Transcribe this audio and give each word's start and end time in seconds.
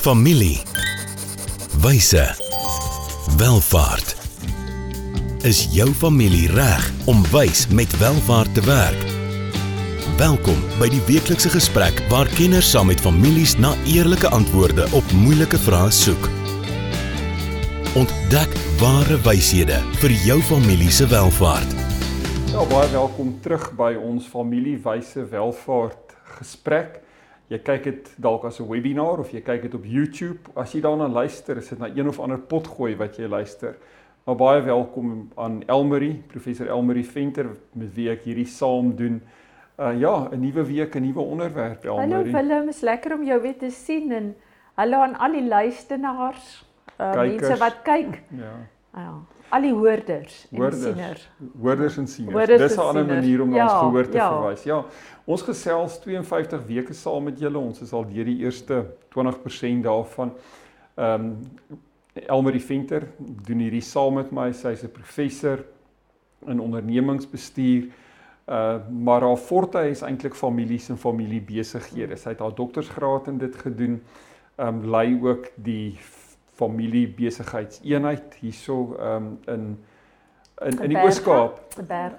Familie. 0.00 0.58
Wyse. 1.82 2.34
Welvaart. 3.36 4.16
Is 5.44 5.66
jou 5.74 5.90
familie 5.92 6.48
reg 6.48 6.86
om 7.04 7.20
wys 7.28 7.66
met 7.68 7.92
welvaart 8.00 8.54
te 8.54 8.64
werk? 8.64 9.02
Welkom 10.16 10.56
by 10.78 10.88
die 10.88 11.02
weeklikse 11.04 11.52
gesprek 11.52 12.00
waar 12.08 12.30
kenners 12.38 12.70
saam 12.72 12.88
met 12.88 13.02
families 13.04 13.58
na 13.60 13.74
eerlike 13.84 14.30
antwoorde 14.32 14.88
op 14.96 15.12
moeilike 15.20 15.60
vrae 15.66 15.92
soek. 15.92 16.30
Ontdek 18.00 18.56
ware 18.80 19.20
wyshede 19.28 19.82
vir 20.00 20.16
jou 20.24 20.40
familie 20.48 20.88
se 20.88 21.10
welvaart. 21.12 21.76
Ja, 22.54 22.64
baie 22.72 22.88
welkom 22.96 23.36
terug 23.44 23.68
by 23.76 23.92
ons 24.00 24.32
familiewyse 24.32 25.28
welvaart 25.28 26.16
gesprek 26.40 27.02
jy 27.50 27.58
kyk 27.66 27.84
dit 27.84 28.10
dalk 28.22 28.44
as 28.46 28.60
'n 28.60 28.68
webinar 28.68 29.18
of 29.18 29.32
jy 29.32 29.40
kyk 29.42 29.62
dit 29.62 29.74
op 29.74 29.84
YouTube. 29.84 30.38
As 30.54 30.72
jy 30.72 30.80
daarna 30.80 31.08
luister, 31.08 31.56
is 31.56 31.68
dit 31.68 31.78
na 31.78 31.88
een 31.88 32.08
of 32.08 32.20
ander 32.20 32.38
pot 32.38 32.66
gooi 32.66 32.96
wat 32.96 33.16
jy 33.16 33.26
luister. 33.26 33.76
Maar 34.24 34.36
baie 34.36 34.62
welkom 34.62 35.30
aan 35.36 35.62
Elmarie, 35.66 36.22
professor 36.28 36.68
Elmarie 36.68 37.04
Venter 37.04 37.46
met 37.72 37.94
wie 37.94 38.10
ek 38.10 38.22
hierdie 38.24 38.46
saam 38.46 38.94
doen. 38.96 39.22
Uh 39.78 39.98
ja, 39.98 40.28
'n 40.30 40.40
nuwe 40.40 40.64
week, 40.64 40.94
'n 40.94 41.02
nuwe 41.02 41.20
onderwerp 41.20 41.84
Elmarie. 41.84 42.14
Hallo 42.14 42.30
Willem, 42.30 42.68
is 42.68 42.80
lekker 42.80 43.14
om 43.14 43.24
jou 43.24 43.42
weer 43.42 43.58
te 43.58 43.70
sien 43.70 44.12
en 44.12 44.36
hallo 44.74 45.02
aan 45.02 45.18
al 45.18 45.32
die 45.32 45.48
luisteraars, 45.48 46.64
uh 47.00 47.14
mense 47.14 47.56
wat 47.58 47.82
kyk. 47.82 48.22
Ja. 48.30 48.54
Ja 48.94 49.26
al 49.50 49.64
die 49.66 49.72
hoorders 49.74 50.46
en 50.50 50.60
hoorders, 50.60 50.82
sieners. 50.82 51.28
Hoorders 51.60 51.96
en 51.98 52.08
sieners. 52.08 52.48
Dis 52.48 52.76
'n 52.76 52.80
ander 52.80 53.06
manier 53.06 53.42
om 53.42 53.54
ja, 53.54 53.64
ons 53.64 53.72
gehoor 53.72 54.08
te 54.08 54.16
ja. 54.16 54.28
verwys. 54.32 54.62
Ja. 54.64 54.84
Ons 55.24 55.42
gesels 55.42 55.98
52 56.00 56.66
weke 56.66 56.94
saam 56.94 57.24
met 57.24 57.38
julle. 57.38 57.58
Ons 57.58 57.80
is 57.80 57.92
al 57.92 58.06
deur 58.08 58.24
die 58.24 58.38
eerste 58.44 58.84
20% 59.16 59.82
daarvan. 59.82 60.32
Ehm 60.96 61.24
um, 61.24 61.38
Elmarie 62.26 62.60
Venter 62.60 63.06
doen 63.18 63.58
hierdie 63.58 63.84
saam 63.86 64.14
met 64.14 64.30
my. 64.30 64.52
Sy's 64.52 64.82
'n 64.82 64.90
professor 64.90 65.64
in 66.46 66.60
ondernemingsbestuur. 66.60 67.90
Uh 68.48 68.78
maar 68.90 69.22
haar 69.22 69.36
forte 69.36 69.88
is 69.88 70.02
eintlik 70.02 70.34
families 70.34 70.88
en 70.88 70.98
familiebesighede. 70.98 72.16
Sy 72.16 72.28
het 72.28 72.38
haar 72.38 72.54
doktorsgraad 72.54 73.26
in 73.26 73.38
dit 73.38 73.56
gedoen. 73.56 74.02
Ehm 74.56 74.68
um, 74.68 74.90
lei 74.90 75.18
ook 75.22 75.46
die 75.54 75.98
familie 76.60 77.06
besigheidseenheid 77.16 78.36
hierso 78.42 78.82
um, 78.98 79.32
in 79.48 79.72
in 80.60 80.76
in 80.84 80.92
die 80.92 81.00
Oos-Kaap. 81.00 81.60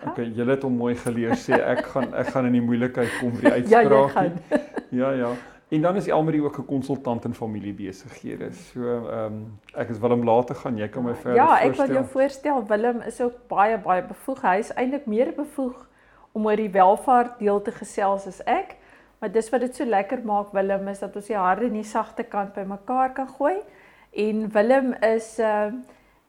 Okay, 0.10 0.32
julle 0.34 0.56
het 0.56 0.64
hom 0.66 0.78
mooi 0.82 0.96
geleer 0.98 1.38
sê 1.38 1.60
ek 1.62 1.86
gaan 1.94 2.10
ek 2.18 2.34
gaan 2.34 2.50
in 2.50 2.58
die 2.58 2.66
moeilikheid 2.66 3.20
kom 3.20 3.36
vir 3.38 3.48
die 3.48 3.56
uitspraak. 3.60 4.16
ja, 4.20 4.62
ja, 5.02 5.12
ja. 5.26 5.32
En 5.72 5.82
dan 5.82 5.96
is 5.96 6.08
Elmarie 6.08 6.42
ook 6.44 6.58
'n 6.58 6.66
konsultant 6.66 7.26
in 7.26 7.34
familiebesighede. 7.34 8.52
So 8.52 8.82
ehm 8.82 9.26
um, 9.26 9.60
ek 9.74 9.90
is 9.90 10.00
Willem 10.00 10.24
later 10.24 10.56
gaan 10.56 10.78
jy 10.78 10.88
kan 10.88 11.04
my 11.04 11.16
verder 11.16 11.36
Ja, 11.36 11.60
ek 11.60 11.76
wil 11.76 11.94
jou 11.94 12.06
voorstel 12.06 12.66
Willem 12.68 13.02
is 13.02 13.22
ook 13.22 13.48
baie 13.48 13.78
baie 13.78 14.04
bevoeg. 14.04 14.42
Hy 14.42 14.58
is 14.58 14.74
eintlik 14.74 15.06
meer 15.06 15.34
bevoeg 15.34 15.88
om 16.32 16.46
oor 16.46 16.56
die 16.56 16.70
welvaart 16.70 17.40
deel 17.40 17.62
te 17.62 17.72
gesels 17.72 18.28
as 18.28 18.42
ek. 18.44 18.76
Maar 19.20 19.32
dis 19.32 19.50
wat 19.50 19.62
dit 19.62 19.76
so 19.76 19.86
lekker 19.86 20.20
maak 20.26 20.52
Willem 20.52 20.88
is 20.88 21.00
dat 21.00 21.16
ons 21.16 21.28
die 21.28 21.38
harde 21.38 21.66
en 21.66 21.74
die 21.74 21.84
sagte 21.84 22.24
kant 22.24 22.54
bymekaar 22.54 23.14
kan 23.14 23.28
gooi. 23.28 23.60
En 24.12 24.52
Willem 24.52 24.94
is 24.94 25.40
uh 25.40 25.72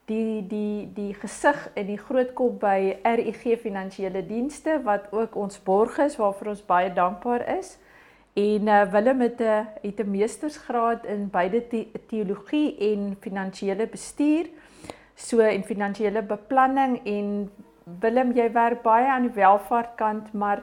die 0.05 0.47
die 0.47 0.91
die 0.94 1.14
gesig 1.14 1.70
en 1.78 1.86
die 1.86 1.98
groot 1.98 2.33
kop 2.34 2.58
by 2.61 2.98
RUG 3.06 3.42
Finansiële 3.62 4.24
Dienste 4.27 4.80
wat 4.83 5.06
ook 5.14 5.36
ons 5.39 5.61
borg 5.62 5.98
is 6.02 6.16
waarvoor 6.19 6.52
ons 6.52 6.64
baie 6.66 6.92
dankbaar 6.92 7.47
is. 7.58 7.78
En 8.34 8.69
uh 8.69 8.83
Willem 8.92 9.20
het 9.20 9.41
'n 9.41 9.42
uh, 9.42 9.64
het 9.83 10.00
'n 10.00 10.11
meestersgraad 10.11 11.06
in 11.06 11.30
beide 11.30 11.66
te, 11.69 11.86
teologie 12.06 12.77
en 12.78 13.16
finansiële 13.20 13.86
bestuur. 13.86 14.46
So 15.14 15.39
en 15.39 15.64
finansiële 15.64 16.22
beplanning 16.22 17.00
en 17.05 17.50
Willem 18.00 18.33
jy 18.33 18.52
werk 18.52 18.83
baie 18.83 19.07
aan 19.07 19.23
die 19.23 19.34
welvaartkant 19.34 20.33
maar 20.33 20.62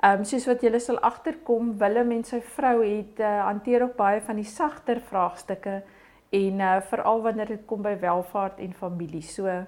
Ehm 0.00 0.18
um, 0.18 0.24
soos 0.24 0.46
wat 0.46 0.62
julle 0.64 0.78
sal 0.80 0.98
agterkom, 1.04 1.74
Willem 1.78 2.10
en 2.10 2.22
sy 2.24 2.38
vrou 2.40 2.78
het 2.80 3.18
uh, 3.20 3.44
hanteer 3.44 3.82
ook 3.82 3.96
baie 3.96 4.20
van 4.20 4.36
die 4.36 4.48
sagter 4.48 5.00
vraagstukke 5.00 5.82
en 6.30 6.60
uh, 6.62 6.76
veral 6.90 7.22
wanneer 7.22 7.46
dit 7.46 7.66
kom 7.66 7.82
by 7.82 7.96
welvaart 8.00 8.58
en 8.62 8.74
familie. 8.74 9.22
So 9.22 9.46
ja. 9.46 9.66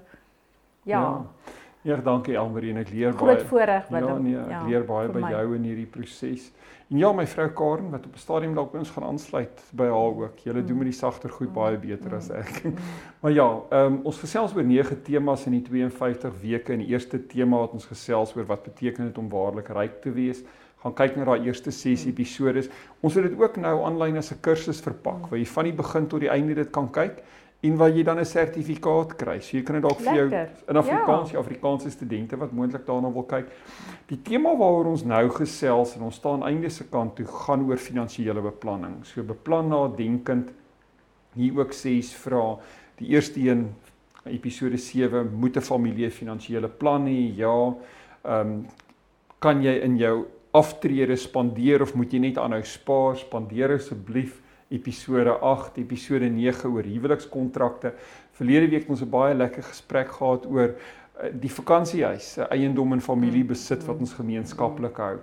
Ja, 0.82 1.24
ja 1.82 1.96
dankie 1.96 2.36
Elmarie 2.38 2.70
en 2.74 2.82
ek 2.82 2.92
leer 2.94 3.12
Groot 3.12 3.26
baie. 3.26 3.40
Groot 3.40 3.48
voorreg 3.50 3.88
wat 3.90 4.06
ja, 4.06 4.18
nee, 4.22 4.36
ek 4.38 4.52
ja, 4.54 4.62
leer 4.68 4.86
baie 4.86 5.10
by 5.10 5.24
my. 5.24 5.32
jou 5.34 5.56
in 5.56 5.66
hierdie 5.66 5.88
proses. 5.90 6.52
En 6.92 6.98
ja, 7.00 7.08
my 7.16 7.24
vrou 7.26 7.48
Karen 7.56 7.90
wat 7.90 8.06
op 8.06 8.14
'n 8.14 8.20
stadium 8.20 8.54
dalk 8.54 8.74
ons 8.78 8.90
gaan 8.90 9.04
aansluit 9.08 9.62
by 9.72 9.88
haar 9.90 10.16
ook. 10.22 10.38
Julle 10.38 10.60
mm. 10.60 10.66
doen 10.66 10.78
met 10.78 10.90
die 10.90 10.98
sagter 10.98 11.30
goed 11.30 11.48
mm. 11.48 11.54
baie 11.54 11.78
beter 11.78 12.10
mm. 12.10 12.16
as 12.16 12.30
ek. 12.30 12.64
Mm. 12.64 12.74
maar 13.22 13.32
ja, 13.32 13.48
um, 13.70 14.00
ons 14.04 14.18
gesels 14.18 14.54
oor 14.54 14.64
9 14.64 15.02
temas 15.02 15.46
in 15.46 15.52
die 15.52 15.62
52 15.62 16.40
weke 16.42 16.72
en 16.72 16.84
die 16.84 16.92
eerste 16.92 17.26
tema 17.26 17.58
wat 17.58 17.72
ons 17.72 17.86
gesels 17.86 18.36
oor 18.36 18.46
wat 18.46 18.62
beteken 18.62 19.08
dit 19.08 19.18
om 19.18 19.28
waarlik 19.28 19.68
ryk 19.68 20.02
te 20.02 20.12
wees 20.12 20.44
gaan 20.82 20.94
kyk 20.94 21.16
na 21.16 21.24
daai 21.24 21.46
eerste 21.46 21.70
6 21.70 22.06
episode. 22.10 22.64
Ons 23.00 23.14
het 23.14 23.28
dit 23.28 23.38
ook 23.38 23.56
nou 23.56 23.76
aanlyn 23.86 24.16
as 24.18 24.32
'n 24.32 24.40
kursus 24.40 24.80
verpak 24.80 25.30
waar 25.30 25.38
jy 25.38 25.46
van 25.46 25.64
die 25.64 25.72
begin 25.72 26.06
tot 26.06 26.20
die 26.20 26.30
einde 26.30 26.54
dit 26.54 26.70
kan 26.70 26.90
kyk 26.90 27.22
en 27.62 27.76
waar 27.76 27.90
jy 27.90 28.02
dan 28.02 28.18
'n 28.18 28.24
sertifikaat 28.24 29.16
kry. 29.16 29.40
So 29.40 29.56
jy 29.56 29.62
kan 29.62 29.74
dit 29.74 29.82
dalk 29.82 30.00
vir 30.00 30.14
jou 30.14 30.28
in 30.68 30.76
Afrikaans, 30.76 31.30
ja. 31.30 31.38
Afrikaanse 31.38 31.90
studente 31.90 32.36
wat 32.36 32.52
moontlik 32.52 32.86
daarna 32.86 33.12
wil 33.12 33.22
kyk. 33.22 33.46
Die 34.06 34.22
tema 34.22 34.56
waaroor 34.56 34.86
ons 34.86 35.04
nou 35.04 35.28
gesels 35.28 35.96
en 35.96 36.02
ons 36.02 36.14
staan 36.14 36.42
einde 36.42 36.68
se 36.70 36.84
kant 36.84 37.16
toe 37.16 37.26
gaan 37.26 37.68
oor 37.68 37.76
finansiële 37.76 38.42
beplanning. 38.42 39.04
So 39.04 39.22
beplan 39.22 39.68
nadenkend 39.68 40.50
hier 41.34 41.58
ook 41.58 41.72
ses 41.72 42.14
vra. 42.14 42.58
Die 42.96 43.08
eerste 43.08 43.40
een 43.40 43.74
episode 44.24 44.76
7 44.76 45.30
moet 45.34 45.56
'n 45.56 45.60
familie 45.60 46.10
finansiële 46.10 46.68
plan 46.68 47.06
hê? 47.06 47.36
Ja. 47.36 47.74
Ehm 48.24 48.40
um, 48.40 48.66
kan 49.38 49.62
jy 49.62 49.80
in 49.82 49.96
jou 49.96 50.26
aftrede 50.52 51.16
spandeer 51.16 51.82
of 51.82 51.94
moet 51.94 52.12
jy 52.12 52.18
net 52.18 52.38
aanhou 52.38 52.62
spaar? 52.64 53.16
Spandeer 53.16 53.76
asseblief 53.76 54.40
episode 54.72 55.38
8, 55.40 55.78
episode 55.78 56.28
9 56.30 56.70
oor 56.72 56.88
huwelikskontrakte. 56.88 57.92
Verlede 58.36 58.68
week 58.68 58.82
het 58.82 58.90
ons 58.90 59.02
'n 59.02 59.10
baie 59.10 59.34
lekker 59.34 59.62
gesprek 59.62 60.08
gehad 60.12 60.46
oor 60.46 60.74
eh, 60.74 61.30
die 61.32 61.50
vakansiehuis, 61.50 62.38
eiendom 62.50 62.92
en 62.92 63.00
familiebesit 63.00 63.84
wat 63.84 63.98
ons 63.98 64.12
gemeenskaplik 64.12 64.96
hou. 64.96 65.18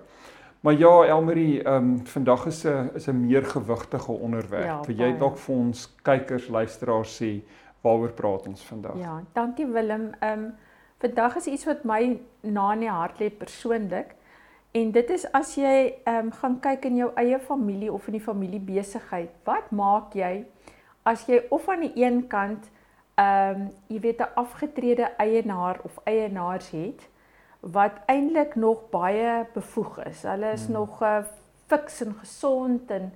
Maar 0.61 0.73
ja, 0.73 1.05
Elmarie, 1.05 1.63
ehm 1.63 1.75
um, 1.75 2.05
vandag 2.05 2.45
is 2.45 2.65
'n 2.65 2.89
is 2.95 3.07
'n 3.07 3.25
meer 3.25 3.45
gewigtige 3.45 4.11
onderwerp. 4.11 4.65
Ja, 4.65 4.81
Wil 4.85 4.95
jy 4.95 5.17
dalk 5.17 5.37
vir 5.37 5.55
ons 5.55 5.95
kykers, 6.01 6.47
luisteraars 6.47 7.21
sê 7.21 7.41
waaroor 7.81 8.11
praat 8.11 8.47
ons 8.47 8.63
vandag? 8.63 8.97
Ja, 8.97 9.23
dankie 9.33 9.67
Willem. 9.67 10.11
Ehm 10.19 10.39
um, 10.39 10.53
vandag 10.97 11.35
is 11.35 11.47
iets 11.47 11.65
wat 11.65 11.83
my 11.83 12.19
na 12.41 12.73
in 12.73 12.79
die 12.79 12.89
hart 12.89 13.19
lê 13.19 13.29
persoonlik. 13.29 14.15
En 14.71 14.91
dit 14.91 15.09
is 15.09 15.25
as 15.33 15.55
jy 15.57 15.75
ehm 16.05 16.27
um, 16.27 16.31
gaan 16.31 16.59
kyk 16.61 16.85
in 16.85 16.99
jou 17.01 17.11
eie 17.17 17.39
familie 17.39 17.91
of 17.93 18.07
in 18.07 18.19
die 18.19 18.25
familiebesigheid, 18.25 19.31
wat 19.43 19.71
maak 19.71 20.13
jy 20.13 20.45
as 21.09 21.25
jy 21.25 21.41
of 21.49 21.69
aan 21.69 21.87
die 21.87 21.95
een 22.03 22.27
kant 22.29 22.69
ehm 23.17 23.63
um, 23.63 23.69
jy 23.87 23.99
weet 23.99 24.21
'n 24.21 24.35
afgetrede 24.35 25.09
eienaar 25.17 25.79
of 25.83 25.97
eienaars 26.05 26.69
het 26.69 27.07
wat 27.59 27.97
eintlik 28.05 28.55
nog 28.55 28.89
baie 28.89 29.45
bevoeg 29.53 29.99
is. 30.05 30.23
Hulle 30.23 30.51
is 30.51 30.65
hmm. 30.65 30.73
nog 30.73 31.01
uh, 31.01 31.23
fiks 31.67 32.01
en 32.01 32.13
gesond 32.13 32.91
en 32.91 33.11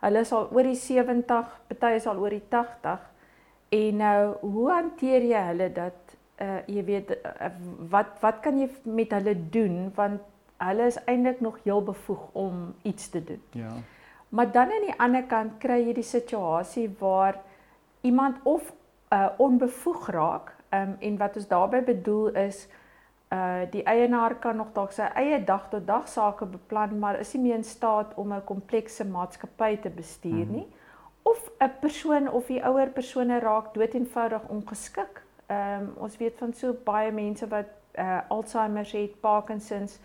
hulle 0.00 0.20
is 0.20 0.32
al 0.32 0.48
oor 0.52 0.62
die 0.62 0.74
70, 0.74 1.60
party 1.66 1.94
is 1.96 2.06
al 2.06 2.18
oor 2.18 2.30
die 2.30 2.44
80. 2.48 3.00
En 3.68 3.96
nou, 3.96 4.36
hoe 4.40 4.70
hanteer 4.70 5.22
jy 5.22 5.42
hulle 5.52 5.72
dat 5.72 6.16
uh 6.36 6.58
jy 6.68 6.84
weet 6.84 7.10
uh, 7.16 7.48
wat 7.88 8.18
wat 8.20 8.40
kan 8.44 8.58
jy 8.60 8.68
met 8.84 9.12
hulle 9.16 9.32
doen 9.50 9.92
want 9.94 10.20
hulle 10.56 10.86
is 10.86 11.04
eintlik 11.04 11.40
nog 11.40 11.58
heel 11.62 11.82
bevoeg 11.82 12.28
om 12.32 12.74
iets 12.82 13.08
te 13.08 13.24
doen. 13.24 13.42
Ja. 13.50 13.72
Maar 14.28 14.52
dan 14.52 14.72
aan 14.72 14.86
die 14.86 14.98
ander 15.00 15.22
kant 15.22 15.58
kry 15.58 15.80
jy 15.86 15.92
die 15.94 16.06
situasie 16.06 16.88
waar 16.98 17.38
iemand 18.00 18.36
of 18.42 18.72
uh 19.12 19.28
onbevoeg 19.38 20.08
raak, 20.10 20.56
um, 20.70 20.96
en 20.98 21.16
wat 21.16 21.36
ons 21.36 21.48
daarbey 21.48 21.84
bedoel 21.84 22.28
is 22.28 22.66
uh 23.32 23.66
die 23.70 23.82
eienaar 23.82 24.34
kan 24.34 24.56
nog 24.56 24.72
dalk 24.72 24.92
sy 24.92 25.06
eie 25.14 25.38
dag 25.44 25.68
tot 25.70 25.86
dag 25.86 26.08
sake 26.08 26.46
beplan, 26.46 26.98
maar 26.98 27.20
is 27.20 27.34
nie 27.34 27.42
meer 27.42 27.54
in 27.60 27.64
staat 27.64 28.14
om 28.14 28.32
'n 28.32 28.44
komplekse 28.44 29.04
maatskappy 29.04 29.76
te 29.76 29.90
bestuur 29.90 30.46
nie. 30.46 30.66
Hmm. 30.66 30.74
Of 31.22 31.50
'n 31.60 31.72
persoon 31.80 32.30
of 32.30 32.46
die 32.46 32.62
ouer 32.62 32.88
persone 32.88 33.38
raak 33.38 33.74
dood 33.74 33.94
eenvoudig 33.94 34.48
ongeskik. 34.48 35.22
Ehm 35.46 35.82
um, 35.82 35.92
ons 35.96 36.16
weet 36.16 36.38
van 36.38 36.52
so 36.52 36.76
baie 36.84 37.12
mense 37.12 37.48
wat 37.48 37.66
uh 37.98 38.20
Alzheimer 38.28 38.88
het, 38.92 39.20
Parkinsons, 39.20 39.98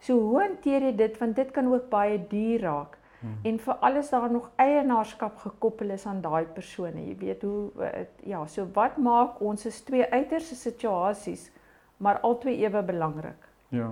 So 0.00 0.16
hoe 0.18 0.40
hanteer 0.40 0.88
jy 0.88 0.94
dit 0.96 1.18
want 1.20 1.36
dit 1.36 1.50
kan 1.50 1.68
ook 1.72 1.88
baie 1.92 2.18
duur 2.28 2.60
raak. 2.60 2.96
Hmm. 3.20 3.36
En 3.44 3.58
vir 3.60 3.74
alles 3.84 4.10
daar 4.10 4.30
nog 4.32 4.50
eienaarskap 4.56 5.36
gekoppel 5.38 5.90
is 5.90 6.06
aan 6.06 6.22
daai 6.24 6.44
persone. 6.44 7.02
Jy 7.04 7.16
weet 7.20 7.42
hoe 7.42 7.70
het, 7.84 8.14
ja, 8.24 8.46
so 8.46 8.64
wat 8.72 8.96
maak 8.96 9.40
ons 9.44 9.66
is 9.68 9.82
twee 9.84 10.06
uiterste 10.10 10.56
situasies, 10.56 11.50
maar 11.96 12.22
albei 12.24 12.56
ewe 12.64 12.82
belangrik. 12.82 13.44
Ja. 13.68 13.90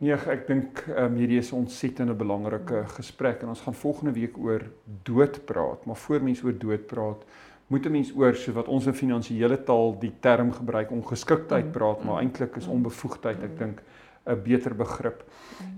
Nee, 0.00 0.16
ek 0.16 0.46
dink 0.48 0.80
um, 0.96 1.18
hierdie 1.20 1.42
is 1.42 1.52
'n 1.52 1.58
ontsettende 1.58 2.14
belangrike 2.16 2.86
gesprek 2.96 3.42
en 3.42 3.52
ons 3.52 3.60
gaan 3.60 3.74
volgende 3.76 4.12
week 4.16 4.38
oor 4.38 4.62
dood 5.04 5.44
praat, 5.44 5.84
maar 5.84 5.96
voor 5.96 6.22
mense 6.22 6.44
oor 6.46 6.56
dood 6.58 6.86
praat, 6.86 7.26
moet 7.66 7.86
'n 7.86 7.92
mens 7.92 8.12
oor 8.16 8.34
so 8.34 8.52
wat 8.52 8.68
ons 8.68 8.86
in 8.86 8.94
finansiële 8.94 9.62
taal 9.64 9.98
die 10.00 10.12
term 10.20 10.52
gebruik 10.52 10.90
ongeskiktheid 10.90 11.64
mm. 11.64 11.70
praat, 11.70 12.04
maar 12.04 12.22
eintlik 12.22 12.56
is 12.56 12.66
mm. 12.66 12.72
onbevoegdheid 12.72 13.42
ek 13.42 13.58
dink 13.58 13.82
'n 14.30 14.42
beter 14.42 14.74
begrip. 14.74 15.24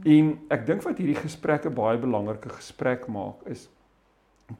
En 0.05 0.39
ek 0.49 0.67
dink 0.67 0.83
wat 0.83 0.99
hierdie 0.99 1.19
gesprekke 1.19 1.71
baie 1.71 1.99
belangrike 1.99 2.49
gesprek 2.49 3.07
maak 3.07 3.47
is 3.47 3.69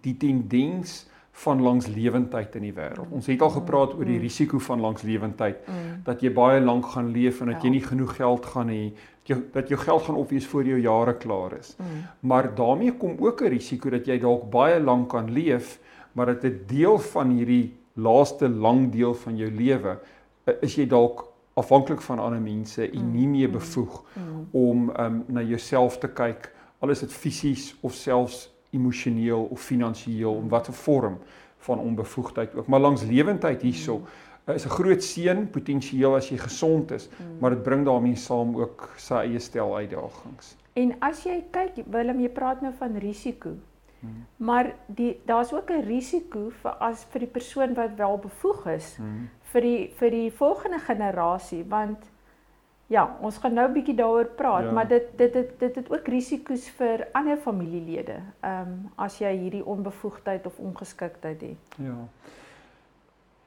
die 0.01 0.17
tendens 0.17 1.07
van 1.33 1.63
langslewendheid 1.63 2.57
in 2.57 2.63
die 2.63 2.75
wêreld. 2.77 3.11
Ons 3.11 3.27
het 3.27 3.41
al 3.41 3.51
gepraat 3.51 3.95
oor 3.95 4.05
die 4.05 4.19
risiko 4.21 4.59
van 4.59 4.81
langslewendheid 4.81 5.65
dat 6.05 6.21
jy 6.21 6.33
baie 6.33 6.61
lank 6.61 6.87
gaan 6.87 7.11
leef 7.13 7.41
en 7.41 7.47
dat 7.47 7.63
jy 7.63 7.71
ja. 7.71 7.77
nie 7.77 7.87
genoeg 7.87 8.17
geld 8.17 8.47
gaan 8.47 8.69
hê 8.69 8.93
jou 9.25 9.39
dat 9.53 9.69
jou 9.69 9.79
geld 9.79 10.03
gaan 10.03 10.17
opwees 10.17 10.47
voor 10.47 10.65
jou 10.65 10.79
jare 10.81 11.15
klaar 11.17 11.53
is. 11.59 11.77
Maar 12.21 12.55
daarmee 12.55 12.93
kom 12.93 13.17
ook 13.19 13.43
'n 13.43 13.49
risiko 13.49 13.91
dat 13.91 14.07
jy 14.07 14.19
dalk 14.19 14.51
baie 14.51 14.81
lank 14.81 15.09
kan 15.09 15.31
leef 15.31 15.79
maar 16.13 16.27
dit 16.27 16.45
'n 16.45 16.65
deel 16.67 16.99
van 16.99 17.31
hierdie 17.31 17.75
laaste 17.93 18.49
lang 18.49 18.93
deel 18.93 19.15
van 19.15 19.37
jou 19.37 19.51
lewe 19.51 19.99
is 20.61 20.75
jy 20.75 20.87
dalk 20.87 21.32
afhanklik 21.55 22.01
van 22.01 22.19
ander 22.19 22.41
mense 22.41 22.91
en 22.91 23.13
nie 23.13 23.29
meer 23.29 23.49
mm. 23.49 23.53
bevoeg 23.53 24.03
mm. 24.15 24.49
om 24.51 24.91
um, 24.97 25.23
na 25.27 25.43
jouself 25.43 25.99
te 25.99 26.09
kyk 26.09 26.53
al 26.79 26.91
is 26.91 27.01
dit 27.01 27.13
fisies 27.13 27.75
of 27.81 27.95
selfs 27.95 28.49
emosioneel 28.71 29.45
of 29.51 29.61
finansiëel 29.61 30.39
in 30.41 30.49
watter 30.49 30.75
vorm 30.75 31.19
van 31.67 31.79
onbevoegdheid 31.79 32.55
ook 32.55 32.67
maar 32.67 32.81
langs 32.81 33.03
lewendheid 33.03 33.63
hierso 33.63 33.99
mm. 33.99 34.31
Eh, 34.45 34.55
is 34.55 34.65
'n 34.65 34.69
groot 34.69 35.03
seën 35.03 35.51
potensieel 35.51 36.17
as 36.17 36.29
jy 36.29 36.37
gesond 36.37 36.91
is 36.91 37.09
maar 37.39 37.51
dit 37.51 37.63
bring 37.63 37.85
daarmee 37.85 38.17
saam 38.17 38.57
ook 38.57 38.91
sy 38.97 39.15
eie 39.15 39.39
stel 39.39 39.77
uitdagings 39.77 40.57
en 40.73 40.97
as 40.99 41.23
jy 41.25 41.45
kyk 41.51 41.85
Willem 41.87 42.21
jy 42.21 42.29
praat 42.29 42.61
nou 42.61 42.73
van 42.79 42.97
risiko 42.99 43.55
Hmm. 44.03 44.27
Maar 44.37 44.73
die 44.87 45.21
daar's 45.27 45.53
ook 45.53 45.71
'n 45.71 45.87
risiko 45.87 46.51
vir 46.63 46.71
as 46.71 47.05
vir 47.11 47.21
die 47.21 47.33
persoon 47.39 47.75
wat 47.75 47.95
wel 47.97 48.19
bevoeg 48.19 48.67
is 48.67 48.97
hmm. 48.97 49.29
vir 49.53 49.61
die 49.61 49.91
vir 49.99 50.11
die 50.11 50.31
volgende 50.31 50.79
generasie 50.79 51.65
want 51.69 52.11
ja, 52.93 53.17
ons 53.21 53.39
gaan 53.39 53.55
nou 53.55 53.69
'n 53.69 53.73
bietjie 53.73 53.95
daaroor 53.95 54.27
praat, 54.37 54.65
ja. 54.65 54.73
maar 54.73 54.89
dit 54.89 55.07
dit 55.17 55.33
dit 55.33 55.59
dit 55.59 55.75
het 55.75 55.93
ook 55.93 56.09
risiko's 56.09 56.69
vir 56.71 57.07
ander 57.13 57.37
familielede. 57.37 58.19
Ehm 58.41 58.61
um, 58.61 58.91
as 58.97 59.19
jy 59.19 59.33
hierdie 59.39 59.65
onbevoegdheid 59.65 60.47
of 60.47 60.59
ongeskiktheid 60.59 61.41
het. 61.41 61.77
Ja. 61.77 61.97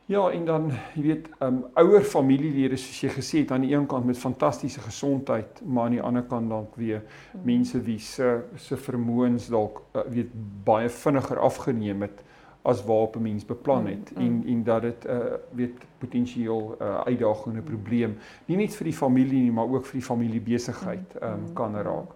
Ja, 0.05 0.29
en 0.29 0.45
dan 0.45 0.67
jy 0.93 1.01
weet, 1.01 1.29
um, 1.41 1.63
ouer 1.81 2.03
familielede 2.05 2.77
soos 2.77 2.99
jy 3.01 3.09
gesê 3.09 3.39
het 3.41 3.51
aan 3.55 3.63
die 3.65 3.73
een 3.73 3.87
kant 3.89 4.05
met 4.05 4.17
fantastiese 4.21 4.83
gesondheid, 4.85 5.61
maar 5.65 5.89
aan 5.89 5.95
die 5.97 6.01
ander 6.01 6.23
kant 6.29 6.49
dalk 6.49 6.75
weer 6.77 7.01
hmm. 7.01 7.41
mense 7.47 7.81
wie 7.81 7.97
se 7.99 8.43
se 8.61 8.77
vermoëns 8.77 9.49
dalk 9.49 9.81
uh, 9.95 10.05
weet 10.13 10.29
baie 10.65 10.89
vinniger 10.89 11.41
afgeneem 11.41 12.05
het 12.05 12.21
as 12.65 12.83
waarop 12.85 13.15
'n 13.15 13.21
mens 13.21 13.45
beplan 13.45 13.87
het 13.87 14.11
mm, 14.15 14.21
mm. 14.21 14.27
en 14.27 14.47
en 14.47 14.63
dat 14.63 14.81
dit 14.81 15.05
'n 15.05 15.09
uh, 15.09 15.33
weet 15.51 15.85
potensieel 15.97 16.75
'n 16.79 16.83
uh, 16.83 17.01
uitdagende 17.05 17.61
probleem 17.61 18.17
nie 18.45 18.57
net 18.57 18.75
vir 18.75 18.85
die 18.85 18.97
familie 18.97 19.41
nie 19.41 19.51
maar 19.51 19.69
ook 19.69 19.85
vir 19.85 19.99
die 19.99 20.07
familiebesigheid 20.07 21.17
ehm 21.21 21.33
um, 21.33 21.53
kan 21.53 21.75
raak. 21.75 22.11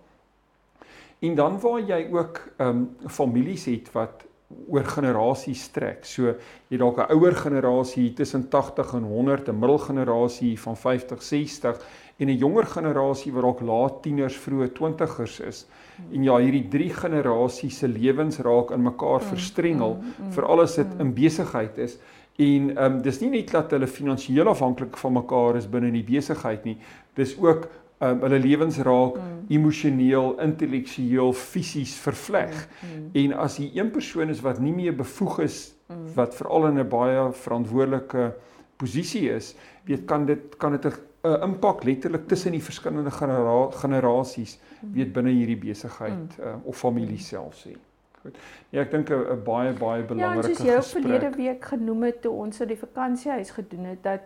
En 1.19 1.35
dan 1.35 1.59
waar 1.59 1.81
jy 1.81 2.07
ook 2.11 2.53
um, 2.57 2.89
families 3.07 3.65
het 3.65 3.91
wat 3.91 4.25
oor 4.49 4.85
generasies 4.85 5.63
strek. 5.69 6.05
So 6.05 6.33
jy 6.69 6.77
dalk 6.77 6.97
'n 6.97 7.13
ouer 7.13 7.35
generasie 7.35 8.13
tussen 8.13 8.49
80 8.49 8.93
en 8.93 9.03
100, 9.03 9.47
'n 9.49 9.59
middelgenerasie 9.59 10.59
van 10.59 10.77
50, 10.77 11.21
60 11.23 11.77
en 12.17 12.27
'n 12.27 12.37
jonger 12.37 12.65
generasie 12.65 13.31
wat 13.31 13.43
dalk 13.43 13.61
laat 13.61 14.01
tieners, 14.01 14.37
vroeë 14.37 14.71
20ers 14.73 15.39
is. 15.39 15.65
En 16.11 16.23
ja, 16.23 16.37
hierdie 16.37 16.67
drie 16.67 16.89
generasies 16.89 17.77
se 17.77 17.87
lewens 17.87 18.39
raak 18.39 18.71
in 18.71 18.81
mekaar 18.81 19.21
mm, 19.21 19.27
verstrengel 19.27 19.93
mm, 19.95 20.25
mm, 20.25 20.31
vir 20.31 20.45
alles 20.45 20.75
dit 20.75 20.87
in 20.99 21.13
besigheid 21.13 21.77
is. 21.77 21.97
En 22.37 22.69
ehm 22.77 22.93
um, 22.93 23.01
dis 23.01 23.19
nie 23.19 23.29
net 23.29 23.51
dat 23.51 23.71
hulle 23.71 23.87
finansiëel 23.87 24.47
afhanklik 24.47 24.97
van 24.97 25.13
mekaar 25.13 25.55
is 25.55 25.69
binne 25.69 25.91
die 25.91 26.03
besigheid 26.03 26.63
nie. 26.63 26.77
Dis 27.13 27.37
ook 27.37 27.67
um, 27.99 28.21
hulle 28.21 28.39
lewens 28.39 28.77
raak 28.85 29.17
mm. 29.17 29.41
emosioneel, 29.49 30.33
intellektueel, 30.43 31.33
fisies 31.33 31.95
vervleg. 32.03 32.55
Mm. 32.81 32.89
mm. 32.89 33.09
En 33.23 33.35
as 33.45 33.57
jy 33.61 33.71
een 33.75 33.91
persoon 33.91 34.29
is 34.29 34.43
wat 34.45 34.59
nie 34.63 34.73
meer 34.75 34.95
bevoeg 34.95 35.39
is 35.45 35.59
mm. 35.87 36.13
wat 36.15 36.35
veral 36.35 36.69
in 36.71 36.79
'n 36.79 36.89
baie 36.89 37.31
verantwoordelike 37.31 38.31
posisie 38.79 39.29
is, 39.31 39.55
weet 39.85 40.05
kan 40.05 40.25
dit 40.25 40.55
kan 40.57 40.71
dit 40.71 40.85
'n 40.85 41.41
impak 41.43 41.83
letterlik 41.83 42.27
tussen 42.27 42.51
die 42.51 42.63
verskillende 42.63 43.11
genera 43.11 43.71
generasies 43.71 44.59
mm. 44.81 44.93
weet 44.93 45.13
binne 45.13 45.29
hierdie 45.29 45.57
besigheid 45.57 46.37
mm. 46.37 46.45
uh, 46.45 46.55
of 46.63 46.77
familie 46.77 47.19
self 47.19 47.65
sê. 47.65 47.75
Goed. 48.21 48.37
Ja, 48.69 48.81
ek 48.81 48.91
dink 48.91 49.09
'n 49.09 49.43
baie 49.43 49.73
baie 49.73 50.03
belangrike 50.03 50.55
gesprek. 50.55 50.67
Ja, 50.67 50.81
soos 50.81 50.93
jy 50.93 51.01
verlede 51.01 51.29
week 51.35 51.65
genoem 51.65 52.03
het 52.03 52.21
toe 52.21 52.31
ons 52.31 52.57
so 52.57 52.65
die 52.65 52.77
vakansiehuis 52.79 53.51
gedoen 53.51 53.85
het 53.85 54.03
dat 54.03 54.21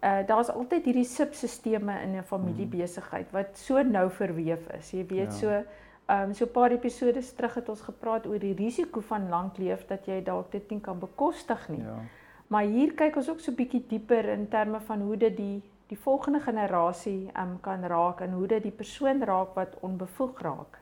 uh 0.00 0.26
daar's 0.26 0.48
altyd 0.48 0.84
hierdie 0.84 1.04
subsisteme 1.04 2.00
in 2.02 2.16
'n 2.16 2.22
familiebesigheid 2.24 3.26
mm. 3.26 3.32
wat 3.32 3.58
so 3.58 3.82
nou 3.82 4.10
verweef 4.10 4.68
is. 4.78 4.90
Jy 4.90 5.06
weet 5.06 5.32
ja. 5.32 5.38
so 5.38 5.48
ehm 6.06 6.28
um, 6.28 6.34
so 6.34 6.44
'n 6.44 6.50
paar 6.50 6.70
episode 6.70 7.34
terug 7.34 7.54
het 7.54 7.68
ons 7.68 7.80
gepraat 7.80 8.26
oor 8.26 8.38
die 8.38 8.54
risiko 8.54 9.00
van 9.00 9.28
lank 9.28 9.58
leef 9.58 9.86
dat 9.86 10.06
jy 10.06 10.22
dalk 10.22 10.52
dit 10.52 10.70
nie 10.70 10.80
kan 10.80 10.98
bekostig 10.98 11.68
nie. 11.68 11.82
Ja. 11.82 11.98
Maar 12.46 12.62
hier 12.62 12.94
kyk 12.94 13.16
ons 13.16 13.30
ook 13.30 13.40
so 13.40 13.52
bietjie 13.52 13.84
dieper 13.88 14.24
in 14.24 14.48
terme 14.48 14.80
van 14.80 15.00
hoe 15.00 15.16
dit 15.16 15.36
die 15.36 15.62
die 15.86 15.98
volgende 15.98 16.40
generasie 16.40 17.30
um, 17.36 17.60
kan 17.60 17.84
raak 17.84 18.20
en 18.20 18.32
hoe 18.32 18.46
dit 18.46 18.62
die 18.62 18.72
persoon 18.72 19.22
raak 19.22 19.54
wat 19.54 19.76
onbevoeg 19.80 20.40
raak 20.40 20.78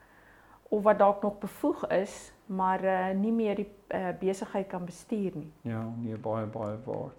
of 0.69 0.83
wat 0.83 0.99
dalk 0.99 1.21
nog 1.21 1.39
bevoeg 1.39 1.87
is 1.87 2.31
maar 2.45 2.83
uh, 2.83 3.09
nie 3.13 3.31
meer 3.31 3.55
die 3.55 3.67
uh, 3.93 4.09
besigheid 4.19 4.67
kan 4.67 4.85
bestuur 4.85 5.35
nie. 5.37 5.51
Ja, 5.61 5.83
nee 6.01 6.17
baie 6.17 6.45
baie 6.45 6.77
waar. 6.85 7.11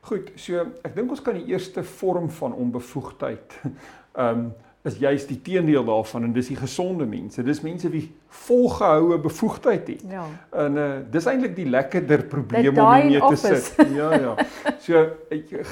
Goed, 0.00 0.32
so 0.40 0.64
ek 0.86 0.94
dink 0.96 1.12
ons 1.12 1.22
kan 1.22 1.36
die 1.36 1.52
eerste 1.52 1.84
vorm 1.84 2.30
van 2.40 2.56
onbevoegdheid 2.56 3.60
ehm 3.64 4.44
um, 4.46 4.50
is 4.82 4.96
juist 4.96 5.28
die 5.28 5.42
teendeel 5.44 5.84
daarvan 5.84 6.24
en 6.24 6.32
dis 6.32 6.46
die 6.48 6.56
gesonde 6.56 7.04
mense. 7.04 7.42
Dis 7.44 7.58
mense 7.60 7.90
wie 7.92 8.06
volgehoue 8.32 9.18
bevoegdheid 9.20 9.88
het. 9.92 10.04
Ja. 10.08 10.22
En 10.56 10.78
uh 10.80 10.86
dis 11.12 11.26
eintlik 11.28 11.52
die 11.58 11.66
lekkerder 11.68 12.24
probleem 12.30 12.78
om 12.78 12.88
mee 13.10 13.20
te 13.20 13.36
sit. 13.36 13.74
Ja 13.92 14.14
ja. 14.14 14.32
So 14.80 15.04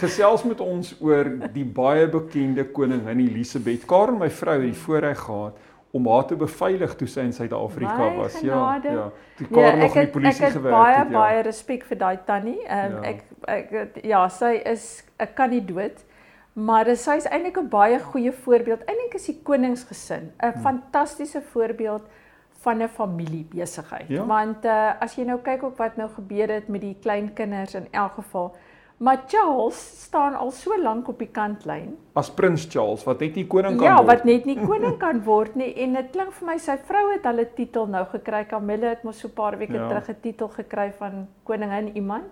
gesels 0.02 0.44
met 0.44 0.60
ons 0.60 0.92
oor 1.00 1.30
die 1.54 1.64
baie 1.64 2.04
bekende 2.12 2.66
koningin 2.68 3.24
Elisabeth. 3.24 3.88
Karen 3.88 4.20
my 4.20 4.28
vrou 4.30 4.58
het 4.58 4.68
die 4.68 4.82
voorreg 4.84 5.24
gehad 5.24 5.56
om 5.90 6.08
haar 6.08 6.26
te 6.26 6.36
beveilig 6.36 6.94
toe 6.96 7.08
sy 7.08 7.20
in 7.20 7.32
Suid-Afrika 7.32 8.10
was. 8.16 8.40
Ja, 8.40 8.80
ja. 8.84 9.10
Toe 9.36 9.46
ja, 9.46 9.54
Karel 9.54 9.76
nog 9.76 9.94
in 9.94 10.04
die 10.04 10.12
polisie 10.12 10.50
gewerk 10.50 10.54
het. 10.54 10.56
Ek 10.56 10.62
het 10.62 10.72
baie 10.72 10.96
het, 10.96 11.08
ja. 11.10 11.18
baie 11.18 11.40
respek 11.42 11.86
vir 11.88 11.98
daai 11.98 12.18
tannie. 12.24 12.60
Ehm 12.66 12.98
um, 12.98 13.02
ja. 13.02 13.14
ek 13.14 13.24
ek 13.72 14.04
ja, 14.04 14.28
sy 14.28 14.52
is 14.64 15.04
'n 15.16 15.32
kandidaat. 15.34 16.04
Maar 16.58 16.96
sy 16.96 17.16
is 17.16 17.26
eintlik 17.30 17.58
'n 17.58 17.68
baie 17.68 17.98
goeie 17.98 18.32
voorbeeld. 18.32 18.84
Eintlik 18.84 19.14
is 19.14 19.26
die 19.26 19.40
koningsgesin 19.42 20.32
'n 20.36 20.52
hmm. 20.52 20.62
fantastiese 20.62 21.42
voorbeeld 21.42 22.02
van 22.60 22.82
'n 22.82 22.88
familiebesigheid. 22.88 24.08
Ja? 24.08 24.26
Want 24.26 24.64
uh, 24.64 25.00
as 25.00 25.14
jy 25.14 25.24
nou 25.24 25.38
kyk 25.38 25.62
op 25.62 25.76
wat 25.76 25.96
nou 25.96 26.08
gebeur 26.10 26.48
het 26.52 26.68
met 26.68 26.80
die 26.80 26.96
kleinkinders 27.00 27.74
in 27.74 27.86
elk 27.90 28.12
geval, 28.12 28.56
Maar 28.98 29.22
Charles 29.26 30.02
staan 30.02 30.34
al 30.34 30.50
so 30.50 30.74
lank 30.82 31.08
op 31.08 31.18
die 31.22 31.30
kantlyn. 31.30 31.92
As 32.18 32.30
prins 32.34 32.66
Charles 32.66 33.04
wat 33.06 33.20
net 33.22 33.36
nie 33.38 33.46
koning 33.46 33.76
kan 33.78 33.86
ja, 33.86 33.94
word. 33.94 34.08
Ja, 34.08 34.14
wat 34.14 34.24
net 34.26 34.48
nie 34.48 34.56
koning 34.58 34.96
kan 34.98 35.20
word 35.22 35.54
nie 35.54 35.68
en 35.84 35.94
dit 35.94 36.08
klink 36.16 36.32
vir 36.34 36.48
my 36.48 36.56
sy 36.58 36.74
vrou 36.88 37.04
het 37.12 37.28
hulle 37.30 37.44
titel 37.54 37.86
nou 37.86 38.02
gekry. 38.10 38.42
Camilla 38.50 38.90
het 38.96 39.04
mos 39.06 39.20
so 39.22 39.28
'n 39.28 39.36
paar 39.38 39.58
weke 39.58 39.78
ja. 39.78 39.88
terug 39.88 40.08
'n 40.10 40.20
titel 40.22 40.48
gekry 40.48 40.90
van 40.98 41.28
koningin 41.44 41.94
iemand. 41.94 42.26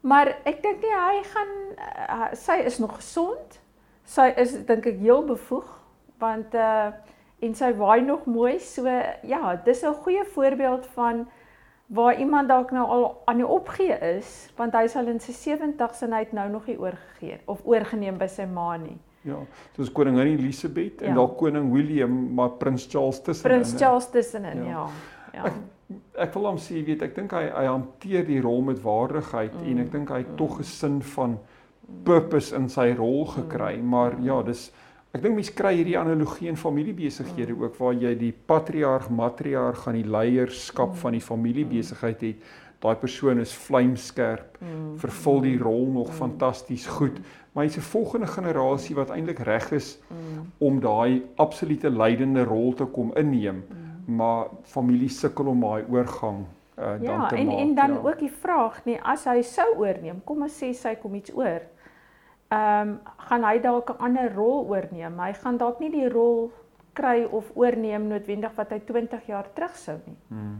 Maar 0.00 0.36
ek 0.44 0.62
dink 0.62 0.82
nie 0.82 0.94
hy 0.94 1.22
gaan 1.34 1.52
uh, 1.78 2.30
sy 2.32 2.62
is 2.62 2.78
nog 2.78 2.94
gesond. 2.96 3.58
Sy 4.04 4.32
is 4.36 4.54
dink 4.66 4.86
ek 4.86 4.98
heel 5.02 5.24
bevoeg 5.24 5.66
want 6.18 6.54
uh 6.54 6.92
en 7.42 7.54
sy 7.54 7.72
waai 7.74 8.02
nog 8.06 8.26
mooi. 8.26 8.58
So 8.60 8.86
ja, 9.22 9.56
dis 9.64 9.82
'n 9.82 9.94
goeie 10.04 10.24
voorbeeld 10.24 10.86
van 10.94 11.26
waar 11.92 12.18
iemand 12.18 12.48
dalk 12.48 12.70
nou 12.72 12.84
al 12.88 13.06
aan 13.24 13.42
die 13.42 13.46
opgee 13.46 13.96
is, 14.16 14.50
want 14.56 14.74
hy 14.76 14.86
sal 14.88 15.08
in 15.12 15.20
sy 15.20 15.34
70's 15.36 16.00
en 16.06 16.14
hy 16.16 16.22
het 16.24 16.32
nou 16.36 16.46
nog 16.48 16.68
nie 16.70 16.78
oorgegee 16.80 17.40
of 17.52 17.60
oorgeneem 17.68 18.16
by 18.20 18.28
sy 18.32 18.46
ma 18.48 18.70
nie. 18.80 18.96
Ja, 19.28 19.36
soos 19.76 19.92
koningin 19.94 20.32
Elisabeth 20.32 21.02
ja. 21.04 21.10
en 21.10 21.20
dalk 21.20 21.36
koning 21.38 21.68
William, 21.70 22.14
maar 22.34 22.56
prins 22.58 22.88
Charles 22.90 23.20
tussenin. 23.22 23.60
Prins 23.60 23.74
Charles 23.78 24.08
tussenin, 24.10 24.64
ja. 24.66 24.86
ja. 25.34 25.42
ja. 25.42 25.50
Ek, 25.50 26.00
ek 26.26 26.34
wil 26.38 26.48
hom 26.48 26.58
sê, 26.58 26.80
weet, 26.86 27.04
ek 27.04 27.14
dink 27.20 27.34
hy 27.36 27.44
hy 27.52 27.66
hanteer 27.68 28.24
die 28.26 28.40
rol 28.42 28.64
met 28.66 28.80
waardigheid 28.82 29.54
mm. 29.54 29.68
en 29.68 29.84
ek 29.84 29.92
dink 29.92 30.14
hy 30.14 30.22
het 30.24 30.32
mm. 30.32 30.38
tog 30.40 30.58
'n 30.58 30.66
sin 30.66 30.98
van 31.12 31.36
purpose 32.08 32.56
in 32.56 32.70
sy 32.72 32.88
rol 32.96 33.26
gekry, 33.36 33.76
mm. 33.76 33.92
maar 33.94 34.16
ja, 34.24 34.40
dis 34.48 34.70
Ek 35.12 35.20
dink 35.20 35.36
mense 35.36 35.52
kry 35.52 35.74
hierdie 35.76 35.98
analogie 36.00 36.48
in 36.48 36.56
familiebesighede 36.56 37.52
mm. 37.52 37.64
ook 37.66 37.74
waar 37.76 37.96
jy 38.00 38.14
die 38.16 38.32
patriarg, 38.32 39.10
matriarg 39.12 39.82
aan 39.88 39.98
die 39.98 40.08
leierskap 40.08 40.94
mm. 40.94 41.00
van 41.02 41.16
die 41.18 41.20
familiebesigheid 41.20 42.22
het. 42.24 42.46
Daai 42.82 42.96
persoon 42.98 43.42
is 43.42 43.52
vlamskerp, 43.52 44.56
mm. 44.62 44.94
vervul 45.02 45.42
die 45.44 45.58
rol 45.60 45.84
nog 45.92 46.08
mm. 46.08 46.16
fantasties 46.16 46.86
goed, 46.96 47.20
maar 47.52 47.68
hy's 47.68 47.76
'n 47.76 47.84
volgende 47.90 48.26
generasie 48.26 48.96
wat 48.96 49.12
eintlik 49.12 49.44
reg 49.44 49.68
is 49.76 49.98
mm. 50.08 50.48
om 50.58 50.80
daai 50.80 51.22
absolute 51.36 51.90
leidende 51.90 52.44
rol 52.48 52.72
te 52.72 52.88
kom 52.88 53.12
inneem. 53.12 53.60
Mm. 53.68 54.16
Maar 54.16 54.48
familie 54.64 55.12
sukkel 55.12 55.46
om 55.46 55.60
daai 55.60 55.84
oorgang 55.92 56.46
uh, 56.78 56.96
dan 56.96 57.02
ja, 57.02 57.26
te 57.28 57.36
en, 57.36 57.46
maak. 57.46 57.54
Ja, 57.54 57.60
en 57.60 57.74
dan 57.74 57.92
ja. 57.92 58.00
ook 58.00 58.18
die 58.18 58.32
vraag, 58.32 58.84
nee, 58.84 58.98
as 59.02 59.28
hy 59.28 59.42
sou 59.42 59.76
oorneem, 59.76 60.24
kom 60.24 60.42
ons 60.42 60.56
sê 60.56 60.72
sy 60.72 60.96
kom 60.96 61.14
iets 61.14 61.36
oor 61.36 61.68
ehm 62.52 62.88
um, 62.88 62.98
gaan 63.28 63.44
hy 63.44 63.58
dalk 63.64 63.90
'n 63.90 64.02
ander 64.06 64.34
rol 64.34 64.66
oorneem. 64.68 65.20
Hy 65.20 65.32
gaan 65.32 65.56
dalk 65.56 65.80
nie 65.80 65.90
die 65.90 66.08
rol 66.08 66.50
kry 66.92 67.24
of 67.24 67.50
oorneem 67.54 68.08
noodwendig 68.08 68.52
wat 68.56 68.70
hy 68.70 68.80
20 68.88 69.26
jaar 69.26 69.46
terug 69.54 69.76
sou 69.76 69.98
nie. 70.06 70.18
Hmm. 70.28 70.58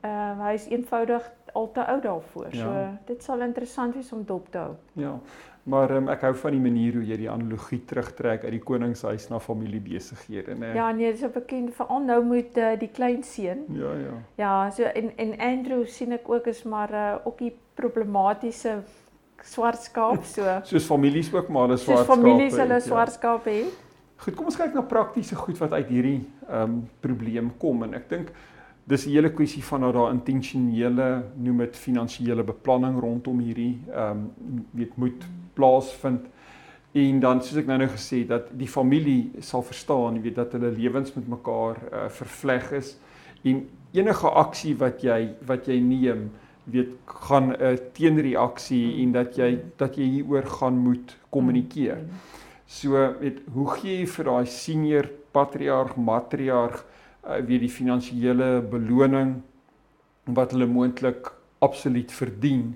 Ehm 0.00 0.40
uh, 0.40 0.46
hy 0.46 0.54
is 0.54 0.68
eenvoudig 0.68 1.32
al 1.54 1.70
te 1.72 1.86
oud 1.86 2.02
daarvoor. 2.02 2.48
Ja. 2.50 2.62
So 2.62 2.86
dit 3.06 3.22
sal 3.22 3.40
interessant 3.40 3.94
wees 3.94 4.12
om 4.12 4.24
dop 4.24 4.50
te 4.50 4.58
hou. 4.58 4.76
Ja. 4.92 5.18
Maar 5.64 5.90
um, 5.96 6.08
ek 6.12 6.20
hou 6.26 6.34
van 6.36 6.52
die 6.52 6.60
manier 6.60 6.98
hoe 6.98 7.04
jy 7.08 7.16
die 7.22 7.30
analogie 7.30 7.80
terugtrek 7.88 8.42
uit 8.44 8.52
die 8.52 8.60
koningshuis 8.60 9.30
na 9.30 9.38
familiebesighede, 9.40 10.58
né? 10.60 10.74
Ja, 10.76 10.90
nee, 10.92 11.12
dis 11.12 11.24
'n 11.24 11.32
bekend 11.32 11.74
veral 11.74 12.04
nou 12.04 12.24
met 12.24 12.56
uh, 12.56 12.74
die 12.78 12.90
klein 12.92 13.22
seun. 13.22 13.64
Ja, 13.72 13.92
ja. 13.92 14.18
Ja, 14.36 14.70
so 14.70 14.82
en 14.82 15.16
en 15.16 15.38
Andrew 15.38 15.86
sien 15.86 16.12
ek 16.12 16.28
ook 16.28 16.46
is 16.46 16.62
maar 16.62 16.92
uh, 16.92 17.16
ook 17.24 17.38
die 17.38 17.56
problematiese 17.74 18.82
swart 19.44 19.82
skaap 19.84 20.24
so. 20.24 20.56
Soos 20.70 20.86
families 20.88 21.30
ook 21.34 21.48
maar 21.48 21.68
hulle 21.68 21.78
swart 21.78 22.04
skaap. 22.04 22.08
Soos 22.08 22.24
families 22.24 22.56
hulle 22.58 22.80
ja. 22.80 22.86
swart 22.86 23.12
skaap 23.16 23.48
het. 23.50 23.80
Goed, 24.24 24.34
kom 24.38 24.48
ons 24.48 24.56
kyk 24.56 24.74
na 24.76 24.84
praktiese 24.88 25.36
goed 25.36 25.58
wat 25.60 25.76
uit 25.76 25.88
hierdie 25.92 26.18
ehm 26.48 26.62
um, 26.62 26.82
probleem 27.04 27.50
kom 27.60 27.82
en 27.86 27.96
ek 27.98 28.08
dink 28.10 28.34
dis 28.88 29.06
'n 29.06 29.10
hele 29.16 29.32
kwessie 29.32 29.64
van 29.64 29.80
dat 29.80 29.94
daar 29.94 30.12
intentionele 30.12 31.08
noem 31.36 31.64
dit 31.64 31.76
finansiële 31.76 32.44
beplanning 32.44 33.00
rondom 33.00 33.40
hierdie 33.40 33.80
ehm 33.90 34.10
um, 34.10 34.66
weet 34.72 34.96
moet 34.96 35.26
plaasvind. 35.54 36.26
En 36.94 37.20
dan 37.20 37.42
soos 37.42 37.58
ek 37.58 37.66
nou 37.66 37.78
nou 37.78 37.88
gesê 37.90 38.26
dat 38.26 38.52
die 38.52 38.68
familie 38.68 39.32
sal 39.40 39.62
verstaan, 39.62 40.22
weet 40.22 40.34
dat 40.34 40.52
hulle 40.52 40.70
lewens 40.70 41.14
met 41.14 41.28
mekaar 41.28 41.76
uh, 41.92 42.08
vervleg 42.08 42.70
is 42.72 42.96
en 43.42 43.64
enige 43.92 44.30
aksie 44.30 44.76
wat 44.78 45.02
jy 45.02 45.34
wat 45.46 45.66
jy 45.66 45.80
neem 45.80 46.30
weet 46.64 46.88
gaan 47.04 47.52
'n 47.52 47.56
uh, 47.60 47.76
teenreaksie 47.92 48.86
mm. 48.86 49.02
en 49.02 49.12
dat 49.12 49.36
jy 49.36 49.58
dat 49.76 49.96
jy 49.96 50.04
hieroor 50.04 50.46
gaan 50.46 50.78
moet 50.78 51.16
kommunikeer. 51.30 51.96
Mm. 51.96 52.10
So 52.66 52.90
weet 53.20 53.42
hoe 53.52 53.68
gee 53.76 53.98
jy 54.00 54.06
vir 54.06 54.24
daai 54.24 54.46
senior 54.46 55.10
patriarg 55.32 55.96
matriarg 55.96 56.84
uh, 57.26 57.40
weet 57.40 57.60
die 57.60 57.72
finansiële 57.72 58.62
beloning 58.70 59.42
wat 60.24 60.52
hulle 60.52 60.66
moontlik 60.66 61.32
absoluut 61.64 62.12
verdien. 62.12 62.74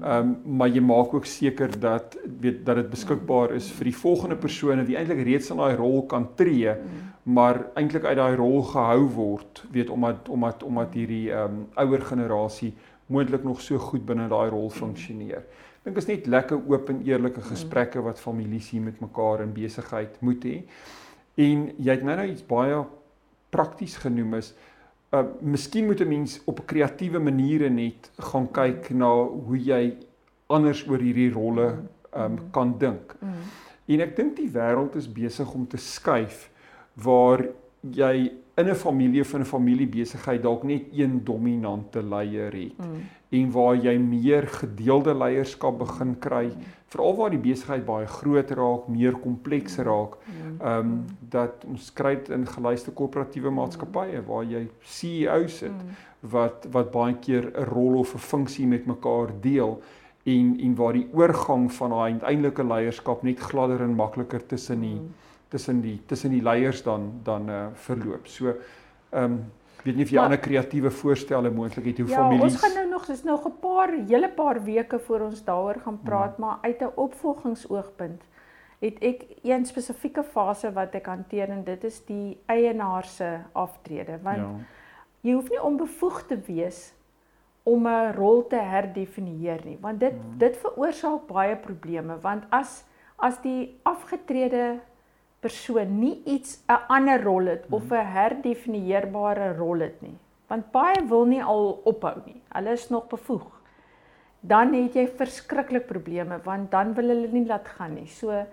Ehm 0.00 0.28
um, 0.46 0.56
maar 0.56 0.68
jy 0.68 0.80
maak 0.80 1.14
ook 1.14 1.26
seker 1.26 1.72
dat 1.80 2.16
weet 2.40 2.64
dat 2.64 2.76
dit 2.76 2.90
beskikbaar 2.90 3.54
is 3.56 3.70
vir 3.78 3.90
die 3.90 3.96
volgende 3.96 4.36
persone 4.36 4.84
wie 4.86 4.96
eintlik 4.96 5.24
reeds 5.26 5.50
in 5.50 5.58
daai 5.58 5.74
rol 5.76 6.04
kan 6.06 6.28
tree, 6.38 6.74
maar 7.22 7.64
eintlik 7.74 8.04
uit 8.04 8.16
daai 8.16 8.36
rol 8.38 8.62
gehou 8.62 9.08
word, 9.16 9.64
weet 9.72 9.90
omdat 9.90 10.28
omdat 10.28 10.62
omdat 10.62 10.94
hierdie 10.94 11.32
ehm 11.32 11.58
um, 11.58 11.66
ouer 11.74 12.06
generasie 12.12 12.74
moontlik 13.10 13.44
nog 13.44 13.60
so 13.60 13.78
goed 13.78 14.06
binne 14.06 14.28
daai 14.30 14.48
rol 14.50 14.70
funksioneer. 14.70 15.44
Ek 15.80 15.88
dink 15.88 16.00
is 16.00 16.08
net 16.10 16.26
lekker 16.26 16.58
oop 16.70 16.90
en 16.92 17.02
eerlike 17.08 17.42
gesprekke 17.42 18.02
wat 18.04 18.20
families 18.20 18.70
hier 18.70 18.82
met 18.84 19.00
mekaar 19.00 19.42
in 19.44 19.54
besigheid 19.56 20.18
moet 20.20 20.44
hê. 20.44 20.56
En 21.40 21.70
jy 21.78 21.94
het 21.94 22.04
nou 22.04 22.16
nou 22.16 22.26
iets 22.28 22.46
baie 22.46 22.82
prakties 23.50 23.96
genoem 24.02 24.36
is 24.40 24.52
uh 25.10 25.24
miskien 25.42 25.86
moet 25.86 26.00
'n 26.00 26.08
mens 26.08 26.40
op 26.46 26.60
'n 26.60 26.66
kreatiewe 26.66 27.18
maniere 27.18 27.70
net 27.70 28.10
gaan 28.18 28.46
kyk 28.52 28.90
na 28.90 29.10
hoe 29.24 29.58
jy 29.58 29.96
anders 30.46 30.86
oor 30.88 30.98
hierdie 30.98 31.32
rolle 31.32 31.78
um 32.16 32.38
kan 32.52 32.78
dink. 32.78 33.16
Mm. 33.20 33.42
En 33.86 34.00
ek 34.00 34.16
dink 34.16 34.36
die 34.36 34.50
wêreld 34.50 34.96
is 34.96 35.08
besig 35.12 35.54
om 35.54 35.66
te 35.66 35.76
skuif 35.76 36.50
waar 36.94 37.46
jy 37.82 38.32
in 38.60 38.68
'n 38.68 38.74
familie 38.74 39.20
of 39.20 39.32
in 39.34 39.40
'n 39.40 39.44
familiebesigheid 39.44 40.42
dalk 40.42 40.62
net 40.62 40.82
een 40.92 41.24
dominante 41.24 42.02
leier 42.02 42.52
het 42.52 42.78
mm. 42.78 43.02
en 43.28 43.50
waar 43.50 43.76
jy 43.76 43.96
meer 43.98 44.46
gedeelde 44.48 45.14
leierskap 45.14 45.78
begin 45.78 46.18
kry 46.18 46.46
mm. 46.46 46.62
veral 46.86 47.16
waar 47.16 47.30
die 47.30 47.38
besigheid 47.38 47.84
baie 47.86 48.06
groot 48.06 48.50
raak, 48.50 48.88
meer 48.88 49.12
kompleks 49.12 49.78
mm. 49.78 49.84
raak. 49.84 50.16
Mm. 50.26 50.60
Ehm 50.60 50.78
um, 50.78 51.04
dat 51.28 51.64
ons 51.68 51.92
kry 51.92 52.14
dit 52.14 52.28
in 52.28 52.46
geluiste 52.46 52.90
koöperatiewe 52.90 53.50
maatskappye 53.50 54.22
waar 54.26 54.44
jy 54.44 54.68
CEO's 54.82 55.58
sit 55.58 55.70
mm. 55.70 55.96
wat 56.20 56.66
wat 56.70 56.90
baie 56.90 57.14
keer 57.14 57.52
'n 57.54 57.64
rol 57.64 57.98
of 57.98 58.14
'n 58.14 58.18
funksie 58.18 58.66
met 58.66 58.86
mekaar 58.86 59.28
deel 59.40 59.82
en 60.24 60.56
en 60.60 60.74
waar 60.74 60.92
die 60.92 61.08
oorgang 61.12 61.72
van 61.72 61.90
daai 61.90 62.12
uiteindelike 62.12 62.64
leierskap 62.64 63.22
net 63.22 63.40
gladder 63.40 63.80
en 63.80 63.94
makliker 63.94 64.46
tussen 64.46 64.80
die 64.80 65.00
mm 65.00 65.28
tussen 65.50 65.80
die 65.80 65.98
tussen 66.06 66.30
die 66.30 66.42
leiers 66.42 66.82
dan 66.82 67.20
dan 67.22 67.48
uh, 67.50 67.66
verloop. 67.74 68.26
So 68.26 68.54
ehm 69.10 69.24
um, 69.24 69.40
weet 69.84 69.96
nie 69.96 70.04
of 70.04 70.10
jy 70.10 70.16
maar, 70.16 70.24
ander 70.24 70.40
kreatiewe 70.40 70.90
voorstelle 70.90 71.50
moontlik 71.50 71.86
het 71.90 71.98
hoe 71.98 72.08
ja, 72.08 72.16
families 72.16 72.40
Ja, 72.40 72.48
ons 72.48 72.64
gaan 72.64 72.74
nou 72.74 72.88
nog 72.90 73.06
dis 73.06 73.22
nog 73.22 73.46
'n 73.48 73.58
paar 73.60 73.92
hele 74.08 74.28
paar 74.28 74.64
weke 74.64 74.98
voor 74.98 75.20
ons 75.20 75.44
daaroor 75.44 75.80
gaan 75.84 76.00
praat, 76.04 76.36
hmm. 76.36 76.44
maar 76.44 76.58
uit 76.62 76.80
'n 76.80 76.92
opvolgingsoogpunt 76.94 78.22
het 78.80 79.00
ek 79.04 79.24
een 79.42 79.66
spesifieke 79.68 80.22
fase 80.24 80.72
wat 80.72 80.94
ek 80.96 81.06
hanteer 81.06 81.50
en 81.52 81.64
dit 81.64 81.84
is 81.84 82.00
die 82.08 82.38
eienaar 82.46 83.04
se 83.04 83.28
aftrede 83.52 84.18
want 84.24 84.38
ja. 84.38 84.52
jy 85.20 85.34
hoef 85.36 85.50
nie 85.52 85.62
onbevoegd 85.62 86.28
te 86.28 86.38
wees 86.46 86.92
om 87.62 87.86
'n 87.86 88.14
rol 88.16 88.46
te 88.46 88.56
herdefinieer 88.56 89.60
nie 89.64 89.78
want 89.80 90.00
dit 90.00 90.12
hmm. 90.12 90.38
dit 90.38 90.56
veroorsaak 90.56 91.26
baie 91.26 91.56
probleme 91.56 92.16
want 92.20 92.44
as 92.50 92.84
as 93.16 93.36
die 93.42 93.76
afgetrede 93.82 94.80
persoon 95.40 95.98
nie 95.98 96.22
iets 96.24 96.62
'n 96.68 96.80
ander 96.88 97.22
rol 97.22 97.46
het 97.46 97.64
of 97.70 97.84
mhm. 97.84 97.94
'n 97.94 98.06
herdefinieerbare 98.06 99.56
rol 99.56 99.78
het 99.80 100.02
nie. 100.02 100.18
Want 100.46 100.70
baie 100.70 101.06
wil 101.08 101.24
nie 101.24 101.42
al 101.42 101.80
ophou 101.84 102.16
nie. 102.26 102.42
Hulle 102.48 102.70
is 102.70 102.88
nog 102.88 103.06
bevoeg. 103.06 103.60
Dan 104.40 104.74
het 104.74 104.94
jy 104.94 105.06
verskriklik 105.06 105.86
probleme 105.86 106.40
want 106.44 106.70
dan 106.70 106.94
wil 106.94 107.08
hulle 107.08 107.28
nie 107.28 107.46
laat 107.46 107.68
gaan 107.68 107.94
nie. 107.94 108.06
So 108.06 108.46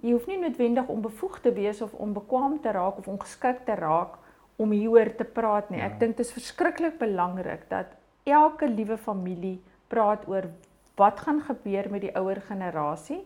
jy 0.00 0.12
hoef 0.12 0.26
nie 0.26 0.38
noodwendig 0.38 0.88
onbevoeg 0.88 1.40
te 1.40 1.52
wees 1.52 1.82
of 1.82 1.92
onbekwaam 1.92 2.60
te 2.60 2.70
raak 2.70 2.98
of 2.98 3.08
ongeskik 3.08 3.64
te 3.64 3.74
raak 3.74 4.18
om 4.56 4.70
hieroor 4.70 5.14
te 5.16 5.24
praat 5.24 5.70
nie. 5.70 5.78
Ja. 5.78 5.86
Ek 5.86 6.00
dink 6.00 6.16
dit 6.16 6.26
is 6.26 6.32
verskriklik 6.32 6.98
belangrik 6.98 7.68
dat 7.68 7.86
elke 8.24 8.68
liewe 8.68 8.96
familie 8.98 9.60
praat 9.88 10.28
oor 10.28 10.48
wat 10.96 11.20
gaan 11.20 11.40
gebeur 11.40 11.90
met 11.90 12.00
die 12.00 12.16
ouer 12.16 12.40
generasie 12.48 13.22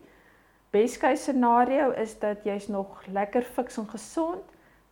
best 0.71 0.99
case 0.99 1.23
scenario 1.23 1.91
is 1.91 2.19
dat 2.19 2.45
jy's 2.45 2.69
nog 2.69 3.03
lekker 3.13 3.43
fiks 3.43 3.77
en 3.77 3.89
gesond, 3.89 4.43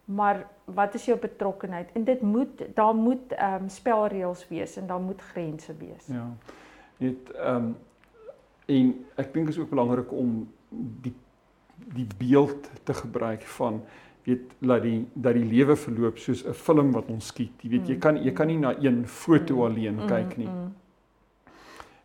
maar 0.05 0.47
wat 0.65 0.95
is 0.95 1.05
jou 1.05 1.19
betrokkenheid? 1.19 1.93
En 1.93 2.05
dit 2.05 2.21
moet 2.21 2.63
daar 2.75 2.95
moet 2.95 3.33
ehm 3.33 3.63
um, 3.63 3.69
spelreëls 3.69 4.49
wees 4.49 4.77
en 4.77 4.87
daar 4.87 5.01
moet 5.01 5.23
grense 5.23 5.77
wees. 5.77 6.07
Ja. 6.07 6.29
Net 6.97 7.33
ehm 7.33 7.57
um, 7.57 7.77
en 8.67 8.95
ek 9.21 9.35
dink 9.35 9.49
is 9.49 9.59
ook 9.59 9.71
belangrik 9.71 10.13
om 10.13 10.49
die 11.01 11.15
die 11.95 12.07
beeld 12.19 12.71
te 12.83 12.95
gebruik 12.95 13.43
van 13.43 13.83
weet 14.25 14.53
laat 14.59 14.83
die 14.83 15.07
dat 15.13 15.35
die 15.37 15.45
lewe 15.45 15.77
verloop 15.77 16.19
soos 16.19 16.45
'n 16.45 16.53
film 16.53 16.93
wat 16.93 17.09
ons 17.09 17.27
skiet. 17.27 17.63
Jy 17.63 17.71
weet 17.71 17.89
jy 17.89 17.95
mm. 17.95 18.01
kan 18.01 18.17
jy 18.25 18.33
kan 18.33 18.47
nie 18.47 18.59
na 18.59 18.75
een 18.81 19.07
foto 19.07 19.55
mm. 19.55 19.63
alleen 19.63 20.07
kyk 20.07 20.37
nie. 20.37 20.49
Mm. 20.49 20.73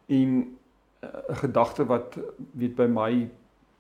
En 0.06 0.58
eh, 1.00 1.10
'n 1.10 1.32
uh, 1.32 1.38
gedagte 1.38 1.86
wat 1.86 2.20
weet 2.52 2.76
by 2.76 2.86
my 2.86 3.30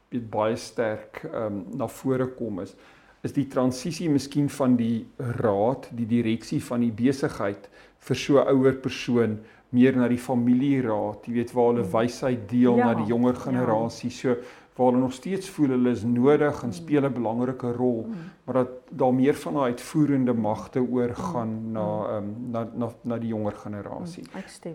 weet 0.09 0.29
baie 0.31 0.55
sterk 0.57 1.23
ehm 1.23 1.45
um, 1.45 1.65
na 1.77 1.87
vore 1.87 2.27
kom 2.37 2.59
is 2.59 2.75
is 3.21 3.33
die 3.35 3.47
transisie 3.51 4.07
miskien 4.09 4.47
van 4.49 4.77
die 4.79 5.05
raad, 5.17 5.89
die 5.91 6.07
direksie 6.07 6.61
van 6.63 6.85
die 6.85 6.93
besigheid 6.95 7.67
vir 8.07 8.15
so 8.15 8.39
ouer 8.39 8.77
persoon 8.79 9.39
meer 9.75 9.97
na 9.97 10.07
die 10.09 10.21
familieraad, 10.21 11.27
jy 11.27 11.35
weet 11.35 11.51
waar 11.53 11.73
hulle 11.73 11.83
mm. 11.83 11.91
wysheid 11.93 12.47
deel 12.49 12.79
ja, 12.79 12.87
na 12.89 12.95
die 12.97 13.11
jonger 13.11 13.35
ja. 13.35 13.43
generasie. 13.43 14.09
Ja. 14.09 14.17
So 14.17 14.57
waar 14.79 14.93
hulle 14.93 15.03
nog 15.03 15.13
steeds 15.13 15.49
voel 15.51 15.73
hulle 15.75 15.91
is 15.91 16.05
nodig 16.07 16.61
en 16.63 16.71
mm. 16.71 16.73
speel 16.77 17.03
'n 17.03 17.13
belangrike 17.13 17.71
rol, 17.75 18.05
mm. 18.07 18.29
maar 18.45 18.55
dat 18.61 18.69
daar 18.89 19.13
meer 19.13 19.35
van 19.35 19.53
daai 19.53 19.71
uitvoerende 19.71 20.33
magte 20.33 20.79
oorgaan 20.79 21.71
na 21.71 21.87
ehm 22.07 22.23
um, 22.23 22.49
na 22.51 22.67
na 22.73 22.89
na 23.03 23.17
die 23.17 23.29
jonger 23.35 23.55
generasie. 23.65 24.23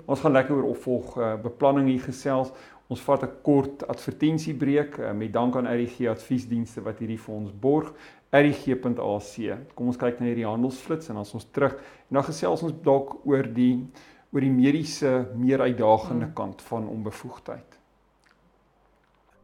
Ons 0.05 0.21
gaan 0.21 0.33
lekker 0.33 0.57
oor 0.57 0.69
opvolg 0.77 1.19
uh, 1.19 1.35
beplanning 1.43 1.89
hier 1.89 2.05
gesels. 2.05 2.53
Ons 2.89 3.01
vat 3.01 3.23
'n 3.23 3.33
kort 3.43 3.87
advertensiebreek 3.89 4.99
uh, 4.99 5.13
met 5.13 5.33
dank 5.33 5.57
aan 5.57 5.67
RGG 5.67 6.09
adviesdienste 6.09 6.83
wat 6.83 6.99
hierdie 6.99 7.19
vir 7.19 7.35
ons 7.35 7.53
borg. 7.53 7.95
rg.ac. 8.35 9.35
Kom 9.75 9.87
ons 9.87 9.97
kyk 9.97 10.19
na 10.21 10.27
hierdie 10.27 10.47
handelsflits 10.47 11.09
en 11.09 11.17
as 11.17 11.35
ons 11.35 11.47
terug 11.55 11.75
en 12.11 12.19
dan 12.19 12.25
gesels 12.27 12.63
ons 12.63 12.75
dalk 12.83 13.21
oor 13.25 13.47
die 13.47 13.87
oor 14.35 14.43
die 14.43 14.51
mediese 14.51 15.29
meer 15.39 15.63
uitdagende 15.63 16.27
mm. 16.27 16.35
kant 16.35 16.63
van 16.63 16.89
onbevoegdheid. 16.91 17.79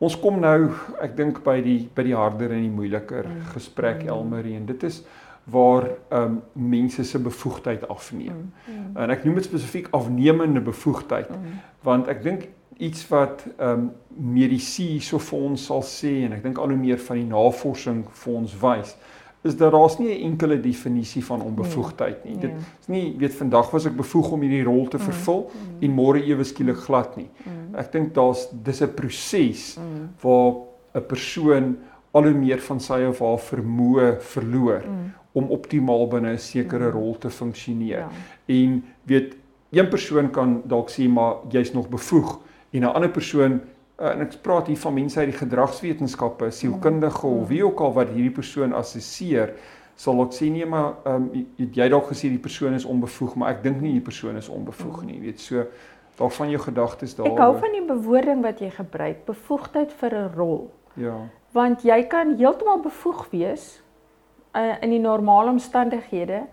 Ons 0.00 0.16
kom 0.16 0.38
nou, 0.40 0.70
ek 1.04 1.12
dink 1.18 1.42
by 1.44 1.58
die 1.64 1.80
by 1.94 2.06
die 2.06 2.16
harder 2.16 2.54
en 2.56 2.62
die 2.64 2.72
moeiliker 2.72 3.26
mm. 3.28 3.40
gesprek 3.52 4.00
mm. 4.00 4.12
Elmarie 4.14 4.56
en 4.56 4.68
dit 4.70 4.86
is 4.88 5.02
waar 5.50 5.90
ehm 5.90 6.22
um, 6.22 6.38
mense 6.52 7.04
se 7.04 7.18
bevoegdheid 7.18 7.88
afneem. 7.88 8.38
Mm. 8.38 8.74
Mm. 8.74 8.96
En 8.96 9.12
ek 9.12 9.24
noem 9.24 9.40
dit 9.40 9.48
spesifiek 9.48 9.90
afnemende 9.96 10.62
bevoegdheid 10.64 11.28
mm. 11.34 11.60
want 11.84 12.08
ek 12.12 12.24
dink 12.24 12.48
iets 12.80 13.04
wat 13.12 13.44
ehm 13.58 13.70
um, 13.70 13.90
medisy 14.16 14.98
so 15.04 15.20
vir 15.20 15.44
ons 15.50 15.68
sal 15.68 15.84
sê 15.86 16.14
en 16.24 16.32
ek 16.36 16.42
dink 16.48 16.58
al 16.58 16.72
hoe 16.72 16.80
meer 16.80 17.00
van 17.00 17.20
die 17.20 17.28
navorsing 17.28 18.04
vir 18.22 18.38
ons 18.40 18.56
wys 18.62 18.96
is 19.42 19.56
dat 19.56 19.72
daar's 19.72 19.98
nie 19.98 20.08
'n 20.14 20.22
enkele 20.30 20.60
definisie 20.60 21.24
van 21.24 21.42
onbevoegdheid 21.42 22.24
nie. 22.24 22.38
Dit 22.38 22.50
is 22.80 22.86
nie 22.86 23.14
weet 23.18 23.34
vandag 23.34 23.70
was 23.70 23.86
ek 23.86 23.96
bevoeg 23.96 24.30
om 24.30 24.40
hierdie 24.40 24.64
rol 24.64 24.88
te 24.88 24.96
mm. 24.96 25.02
vervul 25.02 25.50
en 25.80 25.94
môre 25.94 26.24
ewe 26.24 26.44
skielik 26.44 26.76
glad 26.76 27.16
nie. 27.16 27.28
Ek 27.72 27.92
dink 27.92 28.14
daar's 28.14 28.48
dis 28.52 28.82
'n 28.82 28.94
proses 28.94 29.78
waar 30.20 30.52
'n 30.94 31.06
persoon 31.06 31.76
al 32.10 32.22
hoe 32.22 32.34
meer 32.34 32.58
van 32.58 32.80
sy 32.80 33.04
of 33.06 33.18
haar 33.18 33.38
vermoë 33.38 34.20
verloor 34.20 34.82
om 35.32 35.50
optimaal 35.50 36.08
binne 36.08 36.32
'n 36.32 36.38
sekere 36.38 36.90
rol 36.90 37.18
te 37.18 37.30
funksioneer. 37.30 37.98
Ja. 37.98 38.10
En 38.46 38.84
weet 39.02 39.36
een 39.70 39.88
persoon 39.88 40.30
kan 40.30 40.62
dalk 40.64 40.90
sê 40.90 41.08
maar 41.08 41.34
jy's 41.48 41.72
nog 41.72 41.88
bevoeg 41.88 42.38
en 42.70 42.80
'n 42.80 42.84
ander 42.84 43.10
persoon 43.10 43.60
uh, 44.00 44.14
en 44.14 44.24
ek 44.24 44.38
praat 44.44 44.70
hier 44.70 44.80
van 44.80 44.96
mense 44.96 45.20
uit 45.20 45.30
die 45.30 45.38
gedragswetenskappe, 45.38 46.50
sielkundige 46.50 47.26
of 47.26 47.48
wie 47.48 47.62
ook 47.66 47.80
al 47.84 47.94
wat 47.98 48.12
hierdie 48.14 48.34
persoon 48.34 48.74
assesseer, 48.76 49.54
sal 50.00 50.22
ek 50.24 50.32
sê 50.32 50.48
nee 50.52 50.66
maar 50.68 50.96
um, 51.08 51.28
jy, 51.34 51.68
jy 51.76 51.88
dalk 51.92 52.08
gesê 52.12 52.30
die 52.32 52.40
persoon 52.40 52.76
is 52.78 52.88
onbevoeg, 52.88 53.36
maar 53.36 53.56
ek 53.56 53.64
dink 53.66 53.82
nie 53.84 53.92
die 53.98 54.04
persoon 54.04 54.40
is 54.40 54.48
onbevoeg 54.48 55.02
nie, 55.08 55.20
weet 55.20 55.42
so 55.42 55.66
dalk 56.20 56.32
van 56.36 56.50
jou 56.52 56.60
gedagtes 56.60 57.14
daar. 57.16 57.28
Ek 57.30 57.40
hou 57.40 57.52
van 57.60 57.76
die 57.76 57.84
bewoording 57.88 58.42
wat 58.44 58.60
jy 58.60 58.70
gebruik, 58.74 59.24
bevoegdheid 59.28 59.92
vir 60.00 60.16
'n 60.16 60.32
rol. 60.36 60.70
Ja. 61.00 61.16
Want 61.52 61.82
jy 61.82 62.02
kan 62.08 62.36
heeltemal 62.36 62.80
bevoeg 62.84 63.26
wees 63.30 63.82
uh, 64.56 64.76
in 64.82 64.90
die 64.90 65.00
normale 65.00 65.50
omstandighede, 65.50 66.44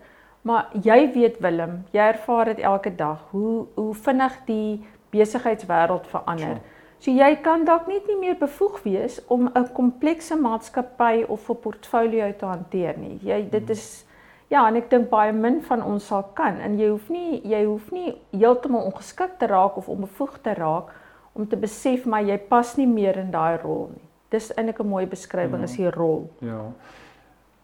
maar 0.42 0.70
jy 0.72 1.12
weet 1.12 1.40
Willem, 1.40 1.84
jy 1.92 2.00
ervaar 2.00 2.44
dit 2.44 2.58
elke 2.58 2.94
dag 2.94 3.20
hoe 3.30 3.66
hoe 3.74 3.94
vinnig 3.94 4.38
die 4.46 4.84
besigheidswêreld 5.10 6.06
verander. 6.06 6.60
Ja. 6.60 6.77
So 6.98 7.10
jy 7.14 7.36
kan 7.42 7.64
dalk 7.64 7.86
net 7.86 8.08
nie 8.10 8.16
meer 8.18 8.34
bevoeg 8.38 8.82
wees 8.82 9.20
om 9.28 9.50
'n 9.54 9.72
komplekse 9.74 10.36
maatskappy 10.36 11.24
of 11.28 11.50
'n 11.50 11.56
portfolio 11.62 12.32
te 12.32 12.46
hanteer 12.46 12.98
nie. 12.98 13.18
Jy 13.22 13.48
dit 13.50 13.62
hmm. 13.62 13.70
is 13.70 14.04
ja, 14.48 14.68
en 14.68 14.76
ek 14.76 14.90
dink 14.90 15.08
baie 15.10 15.32
min 15.32 15.60
van 15.62 15.82
ons 15.82 16.06
sal 16.06 16.24
kan 16.34 16.60
en 16.60 16.78
jy 16.78 16.88
hoef 16.88 17.08
nie 17.08 17.40
jy 17.44 17.64
hoef 17.64 17.90
nie 17.92 18.16
heeltemal 18.32 18.88
ongeskik 18.88 19.38
te 19.38 19.46
raak 19.46 19.76
of 19.76 19.88
onbevoeg 19.88 20.38
te 20.42 20.54
raak 20.54 20.92
om 21.34 21.46
te 21.46 21.56
besef 21.56 22.06
maar 22.06 22.22
jy 22.22 22.38
pas 22.38 22.76
nie 22.76 22.86
meer 22.86 23.18
in 23.18 23.30
daai 23.30 23.58
rol 23.62 23.90
nie. 23.94 24.08
Dis 24.30 24.52
eintlik 24.56 24.80
'n 24.80 24.88
mooi 24.88 25.06
beskrywing 25.06 25.62
ja. 25.62 25.64
is 25.64 25.76
die 25.76 25.90
rol. 25.90 26.30
Ja. 26.40 26.72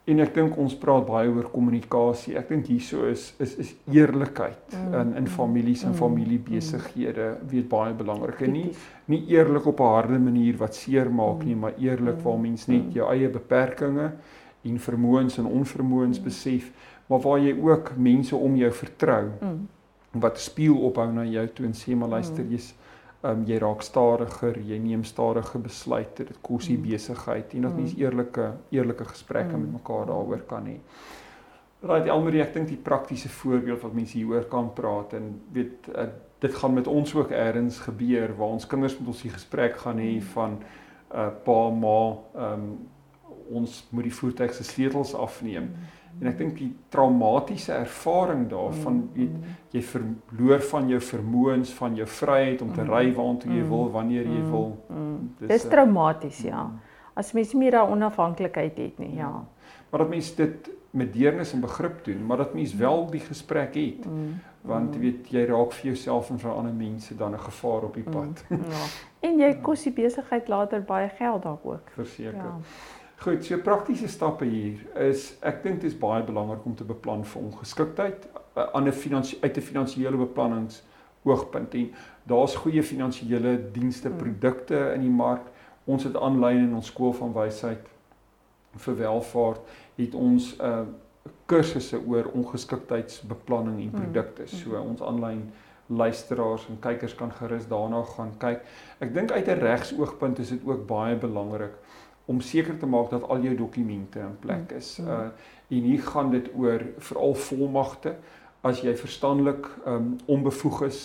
En 0.05 0.21
ek 0.21 0.35
dink 0.37 0.57
ons 0.61 0.75
praat 0.77 1.07
baie 1.09 1.31
oor 1.33 1.47
kommunikasie. 1.49 2.35
Ek 2.37 2.51
dink 2.53 2.67
hieso 2.69 3.07
is 3.09 3.31
is 3.41 3.55
is 3.63 3.71
eerlikheid 3.89 4.75
mm. 4.77 4.97
in 5.01 5.13
in 5.23 5.29
families 5.33 5.85
en 5.87 5.95
mm. 5.95 6.01
familiebesighede 6.01 7.29
weet 7.49 7.69
baie 7.71 7.95
belangrik. 7.97 8.43
En 8.45 8.53
nie 8.53 8.67
nie 9.09 9.23
eerlik 9.33 9.67
op 9.67 9.81
'n 9.81 9.95
harde 9.97 10.19
manier 10.19 10.57
wat 10.61 10.75
seer 10.75 11.11
maak 11.11 11.41
mm. 11.41 11.47
nie, 11.47 11.57
maar 11.57 11.79
eerlik 11.79 12.21
waar 12.21 12.39
mens 12.39 12.67
net 12.69 12.93
jou 12.93 13.09
eie 13.13 13.29
beperkings 13.29 14.13
en 14.65 14.79
vermoëns 14.79 15.39
en 15.39 15.47
onvermoëns 15.47 16.21
besef, 16.25 16.71
maar 17.07 17.21
waar 17.21 17.39
jy 17.39 17.57
ook 17.61 17.97
mense 17.97 18.37
om 18.37 18.57
jou 18.57 18.71
vertrou 18.73 19.25
wat 20.15 20.39
spieël 20.39 20.79
ophou 20.89 21.13
na 21.13 21.25
jou 21.25 21.47
toe 21.49 21.67
en 21.67 21.75
sê 21.75 21.97
maar 21.97 22.09
luister 22.09 22.45
jy's 22.45 22.75
um, 23.25 23.45
jy 23.49 23.59
raak 23.63 23.83
stadiger, 23.83 24.59
jy 24.69 24.79
neem 24.83 25.05
stadige 25.09 25.59
besluite, 25.63 26.27
dit 26.29 26.41
kos 26.45 26.69
die 26.69 26.79
mm. 26.79 26.87
besigheid 26.89 27.55
en 27.57 27.69
dat 27.69 27.77
mens 27.77 27.95
mm. 27.95 28.03
eerlike 28.03 28.49
eerlike 28.75 29.09
gesprekke 29.11 29.57
met 29.57 29.69
mm. 29.69 29.79
mekaar 29.81 30.09
daaroor 30.11 30.45
kan 30.49 30.69
hê. 30.69 30.79
Right 31.85 32.09
Elmarie, 32.09 32.41
ek 32.45 32.55
dink 32.55 32.71
die 32.71 32.81
praktiese 32.81 33.29
voorbeeld 33.29 33.83
wat 33.85 33.97
mense 33.97 34.17
hieroor 34.17 34.47
kan 34.53 34.71
praat 34.77 35.17
en 35.19 35.35
weet 35.53 35.91
uh, 35.93 36.09
dit 36.45 36.57
gaan 36.61 36.77
met 36.77 36.89
ons 36.91 37.15
ook 37.17 37.33
eers 37.33 37.81
gebeur 37.87 38.33
waar 38.39 38.57
ons 38.57 38.67
kinders 38.69 38.97
met 39.01 39.13
ons 39.13 39.23
die 39.25 39.33
gesprek 39.33 39.77
gaan 39.85 40.01
hê 40.01 40.17
van 40.35 40.59
'n 40.59 40.63
uh, 41.15 41.31
pa 41.45 41.59
ma 41.71 41.99
um, 42.53 42.67
ons 43.53 43.85
moet 43.91 44.09
die 44.09 44.15
voertuig 44.15 44.55
se 44.55 44.65
sleutels 44.65 45.15
afneem. 45.15 45.69
Mm. 45.73 45.94
En 46.21 46.31
ek 46.31 46.39
dink 46.39 46.59
die 46.59 46.71
traumatiese 46.89 47.73
ervaring 47.73 48.47
daarvan 48.51 48.95
mm, 48.95 49.09
weet 49.17 49.33
mm. 49.33 49.57
jy 49.75 49.83
verloor 49.83 50.63
van 50.71 50.89
jou 50.89 51.01
vermoëns, 51.01 51.73
van 51.75 51.97
jou 51.99 52.07
vryheid 52.07 52.63
om 52.63 52.73
te 52.73 52.83
mm, 52.85 52.93
ry 52.93 53.05
waartoe 53.17 53.51
jy 53.53 53.65
wil 53.69 53.91
wanneer 53.91 54.29
jy 54.29 54.43
wil. 54.51 54.71
Dis, 55.41 55.49
Dis 55.49 55.69
traumaties, 55.73 56.45
ja. 56.47 56.69
As 57.15 57.33
mens 57.35 57.53
nie 57.55 57.65
meer 57.65 57.79
daai 57.79 57.93
onafhanklikheid 57.95 58.79
het 58.79 58.99
nie, 59.03 59.15
ja. 59.19 59.33
Maar 59.91 60.05
dat 60.05 60.11
mens 60.11 60.35
dit 60.35 60.71
met 60.95 61.13
deernis 61.13 61.53
en 61.53 61.61
begrip 61.61 62.05
doen, 62.05 62.27
maar 62.27 62.37
dat 62.37 62.55
mens 62.55 62.75
wel 62.75 63.11
die 63.11 63.21
gesprek 63.21 63.75
het. 63.75 64.07
Want 64.65 64.97
weet 64.97 65.29
jy 65.29 65.43
raak 65.51 65.75
vir 65.77 65.91
jouself 65.91 66.31
en 66.31 66.39
vir 66.41 66.51
ander 66.51 66.73
mense 66.73 67.17
dan 67.17 67.35
'n 67.35 67.39
gevaar 67.39 67.85
op 67.85 67.95
die 67.95 68.03
pad. 68.03 68.45
Ja. 68.49 68.85
En 69.21 69.39
jy 69.39 69.55
kos 69.67 69.83
die 69.83 69.93
besigheid 69.93 70.49
later 70.49 70.83
baie 70.83 71.09
geld 71.09 71.43
dalk 71.43 71.67
ook. 71.67 71.91
Verseker. 71.91 72.35
Ja. 72.35 72.59
Goed, 73.17 73.45
so 73.45 73.59
praktiese 73.63 74.09
stappe 74.09 74.45
hier 74.45 74.81
is 75.07 75.31
ek 75.47 75.63
dink 75.63 75.81
dit 75.81 75.93
is 75.93 75.99
baie 75.99 76.23
belangrik 76.27 76.65
om 76.67 76.75
te 76.75 76.85
beplan 76.85 77.23
vir 77.25 77.45
ongeskiktheid 77.47 78.27
eh, 78.33 78.67
aan 78.75 78.89
'n 78.89 78.93
finansie 78.93 79.39
uit 79.43 79.57
'n 79.57 79.61
finansiële 79.61 80.17
beplannings 80.17 80.83
oogpunt 81.23 81.75
en 81.75 81.93
daar's 82.27 82.55
goeie 82.55 82.83
finansiële 82.83 83.71
dienste, 83.73 84.09
hmm. 84.09 84.19
produkte 84.19 84.93
in 84.95 85.01
die 85.01 85.11
mark. 85.11 85.47
Ons 85.85 86.05
het 86.05 86.17
aanlyn 86.17 86.69
in 86.69 86.75
ons 86.75 86.87
skool 86.87 87.13
van 87.13 87.33
wysheid 87.33 87.87
vir 88.77 88.97
welvaart 88.97 89.61
het 89.97 90.15
ons 90.15 90.57
'n 90.59 90.65
uh, 90.65 90.83
kursusse 91.47 92.01
oor 92.07 92.25
ongeskiktheidsbeplanning 92.35 93.81
en 93.81 93.91
hmm. 93.91 94.01
produkte. 94.01 94.47
So 94.47 94.77
ons 94.81 95.03
aanlyn 95.03 95.53
luisteraars 95.87 96.67
en 96.69 96.79
kykers 96.81 97.15
kan 97.15 97.33
gerus 97.33 97.69
daarna 97.69 98.03
gaan 98.03 98.33
kyk. 98.39 98.61
Ek 98.99 99.15
dink 99.15 99.31
uit 99.31 99.49
'n 99.49 99.61
regsoogpunt 99.61 100.39
is 100.39 100.49
dit 100.49 100.61
ook 100.65 100.87
baie 100.87 101.17
belangrik 101.17 101.73
om 102.25 102.41
seker 102.41 102.79
te 102.79 102.87
maak 102.87 103.11
dat 103.11 103.29
al 103.29 103.41
jou 103.41 103.55
dokumente 103.57 104.19
in 104.19 104.39
plek 104.41 104.73
is. 104.73 104.99
Mm. 104.99 105.09
Uh 105.09 105.29
en 105.69 105.81
hier 105.81 106.03
gaan 106.03 106.31
dit 106.31 106.51
oor 106.57 106.83
veral 106.99 107.35
volmagte 107.35 108.17
as 108.61 108.83
jy 108.85 108.93
verstandelik 108.97 109.69
um 109.89 110.17
onbevoeg 110.31 110.83
is 110.89 111.01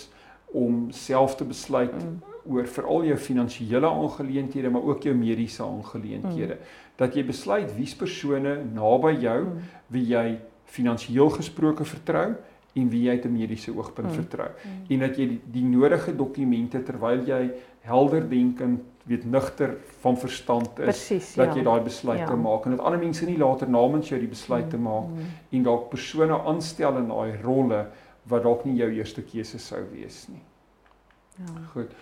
om 0.56 0.90
self 0.90 1.36
te 1.36 1.46
besluit 1.48 1.94
mm. 1.94 2.18
oor 2.50 2.68
veral 2.68 3.04
jou 3.08 3.16
finansiële 3.16 3.88
aangeleenthede 3.88 4.70
maar 4.70 4.86
ook 4.92 5.08
jou 5.08 5.14
mediese 5.16 5.64
aangeleenthede 5.64 6.54
mm. 6.54 6.70
dat 7.00 7.16
jy 7.16 7.24
besluit 7.26 7.74
wie's 7.76 7.96
persone 7.96 8.56
naby 8.74 9.14
jou 9.22 9.40
mm. 9.46 9.68
wie 9.96 10.06
jy 10.12 10.24
finansiëel 10.70 11.30
gesproke 11.38 11.84
vertrou 11.84 12.28
en 12.78 12.88
wie 12.90 13.06
jy 13.08 13.16
'n 13.24 13.32
mediese 13.32 13.72
oogpunt 13.74 14.08
mm. 14.08 14.18
vertrou 14.22 14.50
mm. 14.50 14.84
en 14.88 15.06
dat 15.06 15.18
jy 15.18 15.28
die, 15.34 15.40
die 15.58 15.64
nodige 15.64 16.16
dokumente 16.16 16.82
terwyl 16.82 17.24
jy 17.26 17.42
helder 17.86 18.28
denkend 18.28 18.80
weet 19.08 19.24
nugter 19.24 19.76
van 20.00 20.18
verstand 20.18 20.78
is 20.78 20.84
Precies, 20.84 21.34
dat 21.34 21.46
ja. 21.46 21.56
jy 21.56 21.64
daai 21.64 21.80
besluite 21.80 22.32
ja. 22.32 22.36
maak 22.36 22.66
en 22.66 22.76
dat 22.76 22.84
ander 22.84 23.00
mense 23.00 23.26
nie 23.26 23.38
later 23.40 23.70
namens 23.70 24.08
jou 24.12 24.20
die 24.20 24.28
besluite 24.30 24.76
mm, 24.76 24.82
maak 24.82 25.08
mm. 25.08 25.32
en 25.56 25.66
dalk 25.66 25.88
persone 25.90 26.38
aanstel 26.52 27.00
in 27.00 27.08
daai 27.08 27.40
rolle 27.42 27.80
wat 28.30 28.44
dalk 28.44 28.64
nie 28.68 28.76
jou 28.78 28.90
eerste 28.92 29.24
keuse 29.26 29.58
sou 29.58 29.80
wees 29.92 30.26
nie. 30.28 30.42
Ja. 31.40 31.54
Goed. 31.72 31.94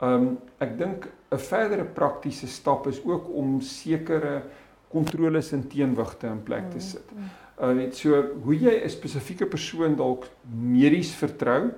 Ehm 0.00 0.12
um, 0.12 0.28
ek 0.60 0.76
dink 0.78 1.08
'n 1.32 1.38
verdere 1.38 1.84
praktiese 1.84 2.46
stap 2.46 2.86
is 2.86 3.00
ook 3.04 3.28
om 3.28 3.60
sekere 3.60 4.42
kontroles 4.88 5.52
en 5.52 5.68
teenwigte 5.68 6.26
in 6.26 6.42
plek 6.42 6.70
te 6.70 6.76
mm, 6.76 6.80
sit. 6.80 7.12
Uh 7.60 7.72
net 7.74 7.96
so 7.96 8.22
hoe 8.44 8.56
jy 8.56 8.84
'n 8.84 8.90
spesifieke 8.90 9.46
persoon 9.46 9.96
dalk 9.96 10.28
medies 10.52 11.14
vertrou 11.14 11.72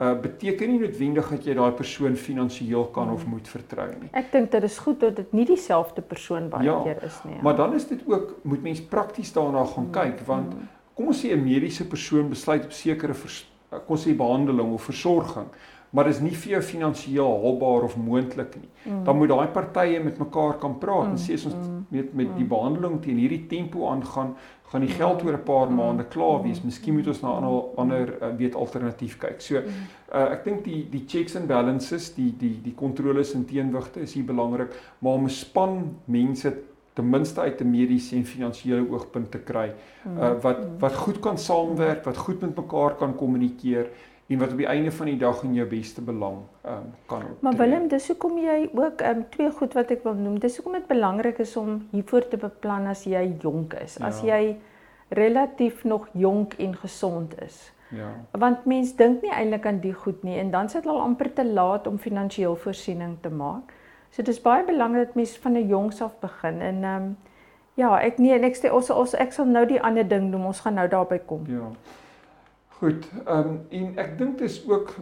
uh 0.00 0.14
beteken 0.20 0.70
nie 0.72 0.78
noodwendig 0.80 1.28
dat 1.28 1.44
jy 1.44 1.54
daai 1.54 1.72
persoon 1.76 2.14
finansiëel 2.16 2.86
kan 2.94 3.10
of 3.12 3.26
moet 3.28 3.48
vertrou 3.48 3.88
nie. 4.00 4.08
Ek 4.16 4.30
dink 4.32 4.48
dit 4.54 4.64
is 4.64 4.78
goed 4.80 5.00
dat 5.04 5.16
dit 5.16 5.32
nie 5.36 5.44
dieselfde 5.44 6.00
persoon 6.00 6.48
baie 6.48 6.64
ja, 6.64 6.78
keer 6.86 7.02
is 7.04 7.18
nie. 7.24 7.36
Ja. 7.36 7.42
Maar 7.44 7.56
dan 7.56 7.74
is 7.76 7.86
dit 7.88 8.00
ook 8.06 8.38
moet 8.42 8.62
mens 8.62 8.80
prakties 8.80 9.32
daarna 9.36 9.64
gaan 9.64 9.90
mm, 9.90 9.92
kyk 9.92 10.22
want 10.26 10.54
mm. 10.54 10.70
kom 10.94 11.12
ons 11.12 11.20
sê 11.20 11.34
'n 11.36 11.44
mediese 11.44 11.84
persoon 11.84 12.32
besluit 12.32 12.64
op 12.64 12.72
sekere 12.72 13.12
uh, 13.12 13.78
kom 13.78 13.96
ons 13.96 14.06
sê 14.08 14.16
behandeling 14.16 14.72
of 14.72 14.88
versorging 14.88 15.52
maar 15.90 16.06
dit 16.06 16.14
is 16.14 16.22
nie 16.22 16.36
vir 16.36 16.52
jou 16.52 16.62
finansiëel 16.62 17.32
haalbaar 17.42 17.88
of 17.88 17.96
moontlik 17.98 18.54
nie. 18.60 18.68
Mm. 18.84 19.02
Dan 19.04 19.18
moet 19.18 19.32
daai 19.32 19.48
partye 19.54 20.00
met 20.04 20.18
mekaar 20.22 20.58
kan 20.62 20.78
praat 20.78 21.08
mm. 21.08 21.16
en 21.16 21.18
sê 21.18 21.34
as 21.34 21.48
ons 21.50 21.56
mm. 21.56 21.82
weet 21.90 22.14
met 22.14 22.30
die 22.36 22.44
mm. 22.46 22.52
behandeling 22.52 23.00
teen 23.02 23.18
hierdie 23.18 23.42
tempo 23.50 23.88
aangaan, 23.90 24.36
gaan 24.70 24.86
die 24.86 24.94
geld 24.94 25.24
oor 25.26 25.34
'n 25.34 25.42
paar 25.42 25.66
mm. 25.66 25.76
maande 25.82 26.06
klaar 26.14 26.42
wees. 26.42 26.62
Miskien 26.62 26.94
moet 26.94 27.10
ons 27.10 27.22
na 27.22 27.34
'n 27.40 27.50
ander 27.76 28.14
uh, 28.22 28.30
weet 28.38 28.54
alternatief 28.54 29.18
kyk. 29.18 29.40
So 29.42 29.58
uh, 29.58 30.30
ek 30.30 30.44
dink 30.44 30.64
die 30.64 30.86
die 30.90 31.04
checks 31.06 31.36
and 31.36 31.48
balances, 31.48 32.14
die 32.14 32.32
die 32.38 32.60
die 32.62 32.74
kontroles 32.74 33.34
en 33.34 33.44
teenwigte 33.44 34.00
is 34.00 34.14
hier 34.14 34.24
belangrik, 34.24 34.70
maar 34.98 35.12
om 35.12 35.24
'n 35.24 35.28
span 35.30 35.96
mense 36.04 36.54
ten 36.94 37.10
minste 37.10 37.40
uit 37.40 37.60
'n 37.60 37.70
mediese 37.70 38.16
en 38.16 38.24
finansiële 38.24 38.86
oogpunt 38.90 39.30
te 39.30 39.38
kry 39.38 39.72
uh, 40.06 40.34
wat 40.42 40.58
wat 40.78 40.94
goed 40.94 41.20
kan 41.20 41.38
saamwerk, 41.38 42.04
wat 42.04 42.16
goed 42.16 42.40
met 42.40 42.56
mekaar 42.56 42.94
kan 42.94 43.14
kommunikeer 43.16 43.86
en 44.30 44.38
wat 44.38 44.52
op 44.54 44.60
die 44.62 44.66
einde 44.66 44.92
van 44.94 45.08
die 45.10 45.16
dag 45.18 45.42
in 45.42 45.54
jou 45.54 45.66
beste 45.68 46.02
belang 46.06 46.36
um, 46.66 46.90
kan 47.06 47.22
optree. 47.22 47.38
Maar 47.40 47.56
Willem, 47.56 47.88
dis 47.90 48.06
hoekom 48.12 48.38
jy 48.38 48.70
ook 48.78 49.02
um, 49.02 49.24
twee 49.34 49.50
goed 49.50 49.74
wat 49.74 49.90
ek 49.90 50.04
wil 50.06 50.14
noem. 50.14 50.36
Dis 50.38 50.60
hoekom 50.60 50.76
dit 50.78 50.86
belangrik 50.86 51.40
is 51.42 51.56
om 51.58 51.80
hiervoor 51.90 52.28
te 52.30 52.38
beplan 52.38 52.86
as 52.86 53.02
jy 53.10 53.24
jonk 53.42 53.74
is, 53.82 53.98
as 53.98 54.20
ja. 54.22 54.38
jy 54.38 54.54
relatief 55.18 55.82
nog 55.84 56.06
jonk 56.12 56.54
en 56.62 56.76
gesond 56.78 57.34
is. 57.42 57.58
Ja. 57.90 58.12
Want 58.38 58.68
mense 58.70 58.94
dink 58.96 59.24
nie 59.26 59.32
eintlik 59.34 59.66
aan 59.66 59.80
die 59.82 59.94
goed 59.94 60.22
nie 60.22 60.38
en 60.38 60.52
dan 60.54 60.70
sit 60.70 60.86
hulle 60.86 60.94
al 60.94 61.08
amper 61.08 61.32
te 61.34 61.44
laat 61.44 61.90
om 61.90 61.98
finansiëel 61.98 62.54
voorsiening 62.56 63.16
te 63.24 63.32
maak. 63.34 63.74
So 64.14 64.22
dis 64.22 64.38
baie 64.42 64.62
belangrik 64.66 65.10
dat 65.10 65.18
mense 65.18 65.40
van 65.42 65.58
'n 65.58 65.66
jongs 65.66 66.02
af 66.02 66.14
begin 66.22 66.60
en 66.60 66.84
ehm 66.84 67.02
um, 67.02 67.16
ja, 67.74 67.98
ek 67.98 68.18
nee, 68.18 68.38
ek 68.38 68.56
sê 68.56 68.70
ons 68.70 68.90
ons 68.90 69.14
ek 69.14 69.32
sal 69.32 69.46
nou 69.46 69.66
die 69.66 69.82
ander 69.82 70.08
ding 70.08 70.30
doen. 70.30 70.44
Ons 70.44 70.60
gaan 70.60 70.74
nou 70.74 70.88
daarby 70.88 71.18
kom. 71.26 71.46
Ja. 71.46 71.72
Goed. 72.80 73.08
Ehm 73.26 73.48
um, 73.48 73.56
en 73.76 73.96
ek 74.00 74.18
dink 74.18 74.38
dit 74.40 74.48
is 74.48 74.62
ook 74.64 74.94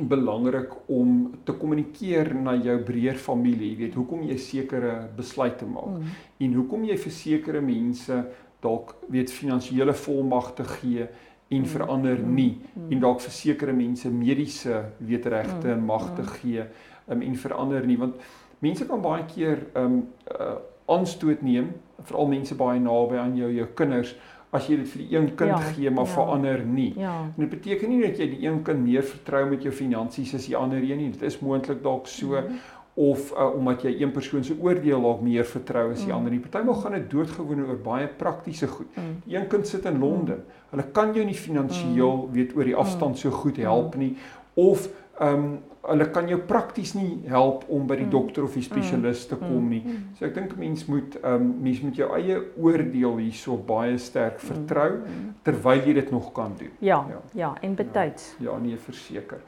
belangrik 0.00 0.72
om 0.90 1.30
te 1.44 1.52
kommunikeer 1.52 2.32
na 2.34 2.54
jou 2.56 2.76
breër 2.82 3.18
familie, 3.20 3.70
jy 3.70 3.78
weet, 3.84 3.96
hoekom 3.98 4.22
jy 4.26 4.36
sekere 4.40 4.94
besluite 5.16 5.66
maak 5.68 5.98
mm. 5.98 6.14
en 6.46 6.54
hoekom 6.56 6.86
jy 6.88 6.96
vir 7.02 7.12
sekere 7.14 7.60
mense 7.64 8.16
dalk 8.64 8.94
weet 9.12 9.32
finansiële 9.32 9.94
volmagte 9.96 10.64
gee 10.78 11.06
en 11.50 11.62
mm. 11.62 11.68
verander 11.74 12.18
mm. 12.18 12.34
nie 12.34 12.54
mm. 12.56 12.88
en 12.94 13.04
dalk 13.04 13.22
vir 13.26 13.36
sekere 13.36 13.76
mense 13.76 14.10
mediese 14.14 14.82
wetregte 14.98 15.66
mm. 15.66 15.76
en 15.76 15.86
magte 15.86 16.24
mm. 16.24 16.32
gee 16.40 16.66
um, 17.10 17.22
en 17.22 17.38
verander 17.44 17.86
nie 17.86 17.98
want 18.00 18.18
mense 18.64 18.86
kan 18.88 19.04
baie 19.04 19.26
keer 19.30 19.66
ehm 19.74 20.00
um, 20.00 20.02
uh, 20.34 20.58
aanstoot 20.90 21.42
neem 21.46 21.68
veral 22.02 22.26
mense 22.26 22.54
baie 22.58 22.80
naby 22.82 23.18
aan 23.22 23.36
jou 23.38 23.50
jou 23.54 23.66
kinders 23.78 24.16
as 24.50 24.66
jy 24.66 24.80
dit 24.80 24.90
vir 24.90 25.02
die 25.02 25.16
een 25.16 25.28
kind 25.38 25.52
ja, 25.52 25.58
gee 25.76 25.90
maar 25.94 26.08
ja, 26.08 26.12
verander 26.16 26.64
nie. 26.66 26.90
Ja. 26.98 27.14
En 27.22 27.38
dit 27.44 27.52
beteken 27.52 27.92
nie 27.92 28.00
dat 28.02 28.18
jy 28.18 28.26
die 28.32 28.42
een 28.48 28.62
kind 28.66 28.82
meer 28.82 29.06
vertrou 29.06 29.44
met 29.50 29.62
jou 29.62 29.72
finansies 29.74 30.34
as 30.34 30.48
die 30.50 30.56
ander 30.58 30.82
een 30.82 30.98
nie. 30.98 31.10
Dit 31.14 31.22
is 31.28 31.38
moontlik 31.38 31.82
dalk 31.82 32.10
so 32.10 32.26
mm 32.26 32.46
-hmm. 32.46 32.58
of 32.94 33.30
uh, 33.32 33.54
omdat 33.54 33.82
jy 33.82 33.94
een 34.00 34.12
persoon 34.12 34.44
se 34.44 34.56
oordeel 34.58 35.02
dalk 35.02 35.20
meer 35.20 35.44
vertrou 35.44 35.90
as 35.92 35.98
die 35.98 36.06
mm 36.06 36.18
ander 36.18 36.32
nie. 36.32 36.40
Partymal 36.40 36.74
gaan 36.74 36.92
dit 36.92 37.10
doodgewoon 37.10 37.64
oor 37.66 37.78
baie 37.78 38.06
praktiese 38.06 38.66
goed. 38.66 38.96
Mm 38.96 39.02
-hmm. 39.02 39.34
Een 39.34 39.46
kind 39.46 39.66
sit 39.68 39.84
in 39.84 39.98
Londen. 39.98 40.36
-hmm. 40.36 40.58
Hulle 40.70 40.84
kan 40.92 41.14
jou 41.14 41.24
nie 41.24 41.34
finansiëel 41.34 42.16
mm 42.16 42.32
weet 42.32 42.56
oor 42.56 42.64
die 42.64 42.76
afstand 42.76 43.18
so 43.18 43.30
goed 43.30 43.56
help 43.56 43.96
nie 43.96 44.16
of 44.54 44.88
ehm 45.20 45.44
um, 45.44 45.58
hulle 45.80 46.04
kan 46.12 46.26
jou 46.28 46.36
prakties 46.44 46.90
nie 46.92 47.22
help 47.28 47.62
om 47.72 47.86
by 47.88 47.96
die 47.96 48.04
mm. 48.04 48.12
dokter 48.12 48.44
of 48.44 48.52
die 48.54 48.62
spesialis 48.62 49.22
te 49.30 49.36
kom 49.40 49.62
mm. 49.62 49.70
nie. 49.72 49.80
Mm. 49.80 50.02
So 50.18 50.26
ek 50.28 50.34
dink 50.36 50.52
mens 50.60 50.84
moet 50.88 51.16
ehm 51.20 51.46
um, 51.46 51.48
mens 51.64 51.80
moet 51.84 52.00
jou 52.02 52.10
eie 52.16 52.36
oordeel 52.60 53.16
hierso 53.22 53.56
baie 53.70 53.96
sterk 53.98 54.42
vertrou 54.44 55.00
terwyl 55.46 55.88
jy 55.88 55.96
dit 55.96 56.12
nog 56.12 56.30
kan 56.36 56.54
doen. 56.58 56.72
Ja, 56.84 57.00
ja, 57.08 57.20
ja 57.34 57.50
en 57.64 57.74
betyds. 57.78 58.34
Ja, 58.38 58.50
ja, 58.50 58.58
nee, 58.60 58.76
verseker. 58.76 59.40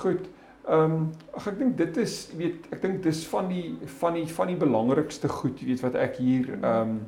Goed. 0.00 0.24
Ehm 0.68 0.96
um, 0.96 1.04
ag 1.36 1.50
ek 1.52 1.60
dink 1.60 1.76
dit 1.76 2.00
is 2.04 2.16
weet 2.36 2.72
ek 2.72 2.82
dink 2.82 3.04
dis 3.04 3.22
van 3.28 3.52
die 3.52 3.76
van 4.00 4.18
die 4.20 4.26
van 4.40 4.50
die 4.52 4.58
belangrikste 4.60 5.28
goed 5.32 5.62
weet 5.64 5.84
wat 5.84 6.00
ek 6.00 6.20
hier 6.20 6.50
ehm 6.58 6.96
um, 6.96 6.98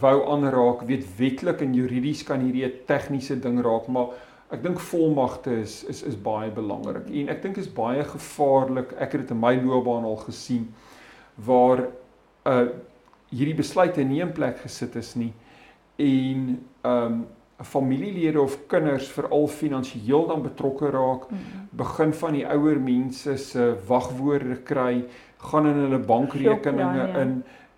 wou 0.00 0.16
aanraak 0.28 0.84
weet 0.88 1.04
wetlik 1.16 1.62
en 1.64 1.74
juridies 1.76 2.24
kan 2.28 2.40
hierdie 2.44 2.64
'n 2.66 2.80
tegniese 2.88 3.36
ding 3.40 3.60
raak 3.64 3.88
maar 3.88 4.12
Ek 4.50 4.62
dink 4.62 4.80
volmagte 4.80 5.60
is 5.60 5.84
is 5.84 6.02
is 6.02 6.16
baie 6.16 6.50
belangrik 6.54 7.08
en 7.10 7.28
ek 7.28 7.42
dink 7.42 7.56
is 7.56 7.70
baie 7.72 8.04
gevaarlik. 8.04 8.92
Ek 8.98 9.12
het 9.12 9.26
dit 9.26 9.30
in 9.34 9.40
my 9.40 9.54
loopbaan 9.60 10.04
al 10.04 10.20
gesien 10.26 10.68
waar 11.34 11.88
uh 12.46 12.66
hierdie 13.26 13.56
besluite 13.58 14.04
nie 14.06 14.20
in 14.22 14.30
plek 14.32 14.60
gesit 14.62 14.94
is 14.96 15.16
nie 15.18 15.32
en 15.98 16.60
um 16.86 17.26
familielede 17.62 18.40
of 18.40 18.58
kinders 18.68 19.08
veral 19.08 19.46
finansiëel 19.48 20.26
dan 20.28 20.42
betrokke 20.42 20.90
raak, 20.90 21.30
mm 21.30 21.64
begin 21.76 22.12
van 22.12 22.32
die 22.32 22.44
ouer 22.48 22.78
mense 22.80 23.34
se 23.36 23.64
wagwoorde 23.88 24.54
kry, 24.64 25.04
gaan 25.50 25.66
in 25.68 25.80
hulle 25.82 25.98
bankrekeninge 25.98 27.02
ja, 27.02 27.06
ja. 27.06 27.20
in 27.20 27.34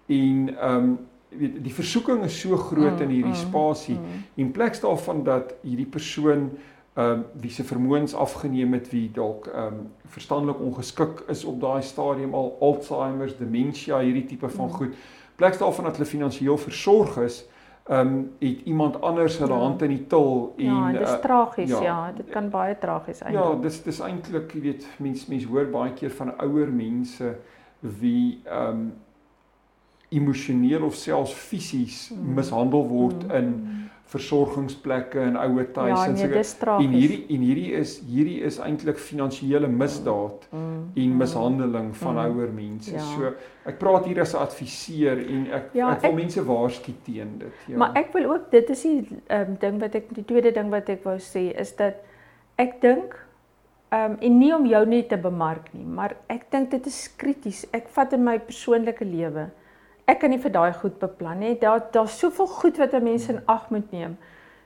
en 0.06 0.52
um 0.68 0.92
weet 1.28 1.58
die 1.64 1.74
versoeking 1.74 2.24
is 2.24 2.40
so 2.40 2.56
groot 2.56 2.96
mm, 2.96 3.02
in 3.02 3.08
hierdie 3.08 3.34
mm, 3.34 3.42
spasie 3.48 3.98
mm. 3.98 4.24
en 4.36 4.50
plek 4.52 4.80
daarvan 4.80 5.24
dat 5.24 5.54
hierdie 5.62 5.86
persoon 5.86 6.50
ehm 6.98 7.10
um, 7.10 7.24
wie 7.40 7.50
se 7.50 7.62
vermoëns 7.64 8.14
afgeneem 8.14 8.72
het 8.74 8.90
wie 8.90 9.10
dalk 9.14 9.46
ehm 9.46 9.66
um, 9.66 9.84
verstandelik 10.10 10.60
ongeskik 10.60 11.22
is 11.28 11.44
op 11.44 11.60
daai 11.60 11.82
stadium 11.82 12.34
al 12.34 12.56
Alzheimer, 12.60 13.30
demensie, 13.38 13.94
hierdie 13.94 14.24
tipe 14.24 14.48
van 14.48 14.66
mm. 14.66 14.72
goed. 14.72 14.96
Plek 15.36 15.58
daarvan 15.58 15.84
dat 15.84 15.96
hulle 15.96 16.08
finansiëel 16.08 16.58
versorg 16.58 17.16
is, 17.22 17.44
ehm 17.86 18.08
um, 18.08 18.30
het 18.38 18.60
iemand 18.64 19.00
anders 19.00 19.38
hulle 19.38 19.54
ja. 19.54 19.58
hand 19.58 19.82
in 19.82 19.88
die 19.88 20.06
til 20.06 20.52
en 20.56 20.64
Ja, 20.64 20.92
dit 20.92 21.00
is 21.00 21.12
uh, 21.12 21.20
tragies, 21.20 21.70
ja. 21.70 21.82
ja, 21.82 22.12
dit 22.16 22.28
kan 22.28 22.50
baie 22.50 22.78
tragies 22.78 23.22
einde. 23.22 23.38
Ja, 23.38 23.54
dis 23.62 23.82
dis 23.82 24.00
eintlik, 24.00 24.52
jy 24.54 24.60
weet, 24.60 24.88
mense 24.98 25.30
mense 25.30 25.48
hoor 25.48 25.70
baie 25.70 25.92
keer 25.92 26.10
van 26.10 26.34
ouer 26.40 26.72
mense 26.72 27.36
wie 27.80 28.40
ehm 28.44 28.70
um, 28.70 28.88
emosioneel 30.08 30.84
of 30.84 30.94
selfs 30.96 31.32
fisies 31.32 32.08
mm. 32.10 32.34
mishandel 32.34 32.86
word 32.88 33.26
mm. 33.26 33.34
in 33.40 33.88
versorgingsplekke 34.08 35.20
en 35.20 35.36
ouer 35.36 35.66
tuise 35.72 35.92
ja, 35.92 36.04
nee, 36.12 36.28
en 36.38 36.44
so 36.48 36.76
en 36.80 36.94
hierdie 36.96 37.18
en 37.34 37.42
hierdie 37.44 37.72
is 37.76 37.98
hierdie 38.08 38.38
is 38.48 38.56
eintlik 38.64 39.00
finansiële 39.04 39.68
misdaad 39.68 40.46
mm. 40.48 40.78
en 40.94 41.10
mm. 41.10 41.18
mishandeling 41.20 41.90
van 42.00 42.16
mm. 42.16 42.22
ouer 42.24 42.54
mense. 42.56 42.94
Ja. 42.94 43.04
So 43.12 43.34
ek 43.68 43.76
praat 43.82 44.08
hier 44.08 44.22
as 44.24 44.32
'n 44.32 44.40
adviseur 44.40 45.20
en 45.20 45.44
ek 45.58 45.76
ja, 45.76 45.92
ek 45.92 46.06
wil 46.06 46.10
ek, 46.10 46.18
mense 46.22 46.44
waarsku 46.48 46.96
teen 47.04 47.36
dit. 47.44 47.60
Ja. 47.68 47.76
Maar 47.84 48.00
ek 48.00 48.16
wil 48.16 48.30
ook 48.32 48.50
dit 48.50 48.70
is 48.70 48.86
die 48.88 49.20
um, 49.28 49.54
ding 49.60 49.80
wat 49.84 50.00
ek 50.00 50.08
die 50.16 50.24
tweede 50.24 50.56
ding 50.56 50.72
wat 50.72 50.88
ek 50.88 51.04
wou 51.04 51.18
sê 51.20 51.50
is 51.52 51.76
dat 51.76 52.00
ek 52.56 52.80
dink 52.80 53.12
ehm 53.92 54.16
um, 54.16 54.18
en 54.20 54.38
nie 54.38 54.52
om 54.56 54.64
jou 54.68 54.84
net 54.88 55.08
te 55.12 55.20
bemark 55.20 55.68
nie, 55.72 55.84
maar 55.84 56.16
ek 56.28 56.48
dink 56.52 56.70
dit 56.70 56.86
is 56.86 57.08
krities. 57.16 57.66
Ek 57.72 57.88
vat 57.92 58.12
in 58.12 58.24
my 58.24 58.38
persoonlike 58.38 59.04
lewe 59.04 59.50
ek 60.08 60.22
kan 60.22 60.32
nie 60.32 60.40
vir 60.40 60.54
daai 60.54 60.72
goed 60.72 60.98
beplan 61.00 61.40
nie. 61.44 61.54
Daar 61.60 61.84
daar's 61.92 62.18
soveel 62.18 62.46
goed 62.46 62.78
wat 62.78 62.94
'n 62.94 63.04
mens 63.04 63.28
in 63.28 63.40
ag 63.46 63.70
moet 63.70 63.92
neem. 63.92 64.16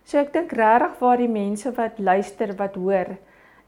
So 0.05 0.19
ek 0.19 0.33
dink 0.33 0.53
regtig 0.53 0.99
waar 0.99 1.17
die 1.17 1.29
mense 1.29 1.73
wat 1.73 1.99
luister, 1.99 2.55
wat 2.57 2.75
hoor, 2.75 3.17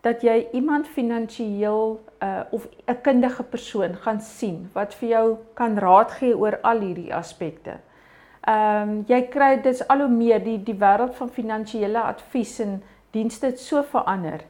dat 0.03 0.23
jy 0.23 0.47
iemand 0.53 0.89
finansiëel 0.89 2.01
uh 2.23 2.43
of 2.51 2.69
'n 2.87 3.01
kundige 3.03 3.43
persoon 3.43 3.95
gaan 3.95 4.21
sien 4.21 4.71
wat 4.73 4.95
vir 4.95 5.09
jou 5.09 5.37
kan 5.55 5.79
raad 5.79 6.11
gee 6.11 6.37
oor 6.37 6.59
al 6.63 6.81
hierdie 6.81 7.15
aspekte. 7.15 7.79
Ehm 8.47 8.89
um, 8.89 9.05
jy 9.09 9.23
kry 9.29 9.63
dis 9.63 9.89
al 9.89 9.99
hoe 9.99 10.09
meer 10.09 10.45
die 10.45 10.59
die 10.63 10.79
wêreld 10.79 11.15
van 11.15 11.31
finansiële 11.31 12.01
advies 12.01 12.61
en 12.61 12.83
dienste 13.11 13.47
het 13.47 13.61
so 13.61 13.83
verander 13.83 14.41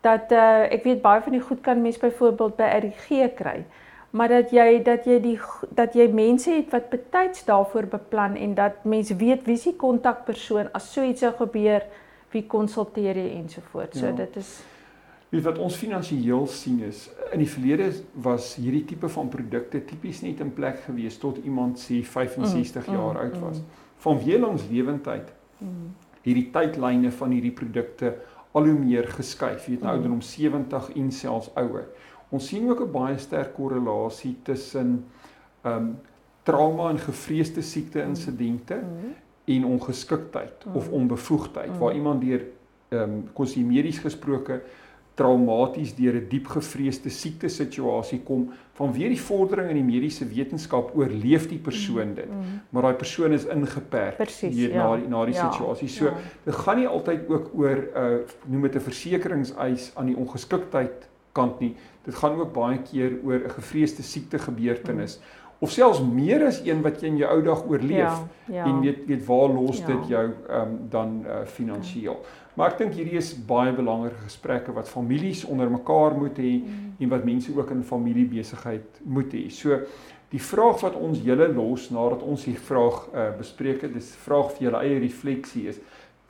dat 0.00 0.32
uh 0.32 0.62
ek 0.70 0.84
weet 0.84 1.02
baie 1.02 1.20
van 1.22 1.32
die 1.32 1.40
goed 1.40 1.60
kan 1.60 1.82
mens 1.82 1.98
byvoorbeeld 1.98 2.56
by 2.56 2.68
RGG 2.78 3.34
kry 3.34 3.64
maar 4.12 4.28
dat 4.28 4.50
jy 4.52 4.82
dat 4.84 5.06
jy 5.08 5.18
die 5.24 5.38
dat 5.72 5.94
jy 5.96 6.08
mense 6.12 6.50
het 6.52 6.72
wat 6.72 6.90
betyds 6.92 7.46
daarvoor 7.48 7.88
beplan 7.94 8.36
en 8.36 8.54
dat 8.54 8.84
mense 8.84 9.16
weet 9.16 9.46
wie 9.48 9.56
se 9.56 9.72
kontakpersoon 9.76 10.68
as 10.76 10.90
so 10.92 11.04
iets 11.04 11.24
sou 11.24 11.32
gebeur, 11.38 11.86
wie 12.32 12.44
konsulteer 12.46 13.16
jy 13.16 13.30
ensovoorts. 13.38 13.98
So 13.98 14.06
ja. 14.06 14.12
dit 14.12 14.36
is 14.36 14.60
weet 15.32 15.46
wat 15.46 15.58
ons 15.64 15.76
finansiëel 15.80 16.44
sien 16.52 16.82
is 16.84 17.06
in 17.32 17.40
die 17.40 17.48
verlede 17.48 17.88
was 18.24 18.50
hierdie 18.60 18.84
tipe 18.90 19.08
van 19.14 19.30
produkte 19.32 19.80
tipies 19.88 20.20
net 20.20 20.42
in 20.44 20.52
plek 20.52 20.82
gewees 20.84 21.16
tot 21.22 21.38
iemand 21.40 21.80
sê 21.80 22.02
65 22.04 22.84
mm, 22.84 22.98
jaar 22.98 23.16
mm, 23.16 23.22
oud 23.22 23.38
was. 23.40 23.62
Mm. 23.62 23.80
Vanweë 24.04 24.42
langs 24.42 24.66
lewendheid. 24.68 25.32
Mm. 25.62 25.88
Hierdie 26.26 26.50
tydlyne 26.52 27.14
van 27.16 27.32
hierdie 27.32 27.54
produkte 27.56 28.12
al 28.52 28.68
hoe 28.68 28.76
meer 28.76 29.08
geskuif, 29.08 29.64
weet 29.70 29.80
nou 29.80 29.94
ouderdom 29.94 30.20
70 30.20 30.90
en 31.00 31.08
selfs 31.16 31.48
ouer. 31.56 31.88
Ons 32.32 32.48
sien 32.48 32.70
ook 32.70 32.80
'n 32.80 32.92
baie 32.92 33.18
sterk 33.18 33.54
korrelasie 33.54 34.36
tussen 34.42 35.04
ehm 35.62 35.76
um, 35.76 35.98
trauma 36.42 36.88
en 36.90 36.98
gevreesde 36.98 37.62
siekte 37.62 38.02
insidente 38.02 38.74
mm 38.74 38.80
-hmm. 38.80 39.14
en 39.44 39.64
ongeskiktheid 39.64 40.64
mm 40.64 40.72
-hmm. 40.72 40.76
of 40.76 40.88
onbevoegdheid 40.88 41.66
mm 41.66 41.72
-hmm. 41.72 41.80
waar 41.80 41.94
iemand 41.94 42.20
deur 42.20 42.42
ehm 42.88 43.02
um, 43.02 43.28
kos 43.32 43.56
medies 43.56 43.98
gesproke 43.98 44.62
traumaties 45.14 45.94
deur 45.94 46.14
'n 46.14 46.28
diep 46.28 46.46
gevreesde 46.46 47.10
siekte 47.10 47.48
situasie 47.48 48.20
kom 48.24 48.50
vanweer 48.72 49.08
die 49.08 49.20
vordering 49.20 49.68
in 49.68 49.76
die 49.76 49.84
mediese 49.84 50.24
wetenskap 50.28 50.96
oorleef 50.96 51.48
die 51.48 51.58
persoon 51.58 52.14
dit 52.14 52.30
mm, 52.30 52.38
mm. 52.38 52.60
maar 52.70 52.82
daai 52.82 52.94
persoon 52.94 53.32
is 53.32 53.44
ingeperk 53.44 54.16
Precies, 54.16 54.54
hier 54.54 54.72
ja. 54.72 54.88
na 54.88 54.96
die 54.96 55.08
na 55.08 55.24
die 55.24 55.34
ja, 55.34 55.50
situasie 55.50 55.88
so 55.88 56.04
ja. 56.04 56.14
dit 56.44 56.54
gaan 56.54 56.78
nie 56.80 56.88
altyd 56.88 57.28
ook 57.28 57.50
oor 57.54 57.78
uh, 57.96 58.18
noem 58.46 58.62
dit 58.62 58.76
'n 58.76 58.86
versekeringseis 58.88 59.90
aan 59.94 60.06
die 60.06 60.16
ongeskiktheid 60.16 61.08
kant 61.32 61.60
nie 61.60 61.74
dit 62.04 62.14
gaan 62.14 62.38
ook 62.40 62.52
baie 62.52 62.78
keer 62.82 63.18
oor 63.24 63.40
'n 63.44 63.56
gevreesde 63.58 64.02
siekte 64.02 64.38
gebeurtenis 64.38 65.18
mm. 65.18 65.40
of 65.58 65.70
selfs 65.70 66.00
meer 66.02 66.46
as 66.46 66.60
een 66.64 66.82
wat 66.82 67.00
jy 67.00 67.08
in 67.08 67.16
jou 67.16 67.30
ou 67.30 67.42
dag 67.42 67.64
oorleef 67.66 67.98
Ja, 67.98 68.28
ja. 68.46 68.64
en 68.64 68.80
weet 68.80 69.06
weet 69.06 69.26
waar 69.26 69.48
los 69.48 69.78
Ja. 69.78 69.86
dit 69.86 70.08
jou 70.08 70.26
ehm 70.48 70.60
um, 70.60 70.78
dan 70.90 71.24
uh, 71.26 71.44
finansiëel 71.44 72.20
Maar 72.54 72.74
ek 72.74 72.82
dink 72.82 72.96
hierdie 72.98 73.16
is 73.16 73.32
baie 73.48 73.72
belangrike 73.72 74.26
gesprekke 74.26 74.74
wat 74.76 74.90
families 74.90 75.44
onder 75.48 75.70
mekaar 75.72 76.16
moet 76.18 76.36
hê 76.36 76.58
mm. 76.60 76.96
en 77.00 77.12
wat 77.14 77.24
mense 77.24 77.52
ook 77.56 77.70
in 77.72 77.80
familiebesigheid 77.82 79.00
moet 79.08 79.32
hê. 79.32 79.46
So 79.48 79.78
die 80.32 80.40
vraag 80.40 80.80
wat 80.84 80.96
ons 80.96 81.20
julle 81.24 81.48
los 81.52 81.88
nadat 81.92 82.24
ons 82.24 82.44
hier 82.48 82.60
vraag 82.60 83.06
uh, 83.12 83.30
bespreek 83.38 83.86
het, 83.86 83.92
dis 83.96 84.12
vraag 84.24 84.52
vir 84.56 84.68
julle 84.68 84.84
eie 84.84 85.00
refleksie 85.00 85.66
is 85.72 85.80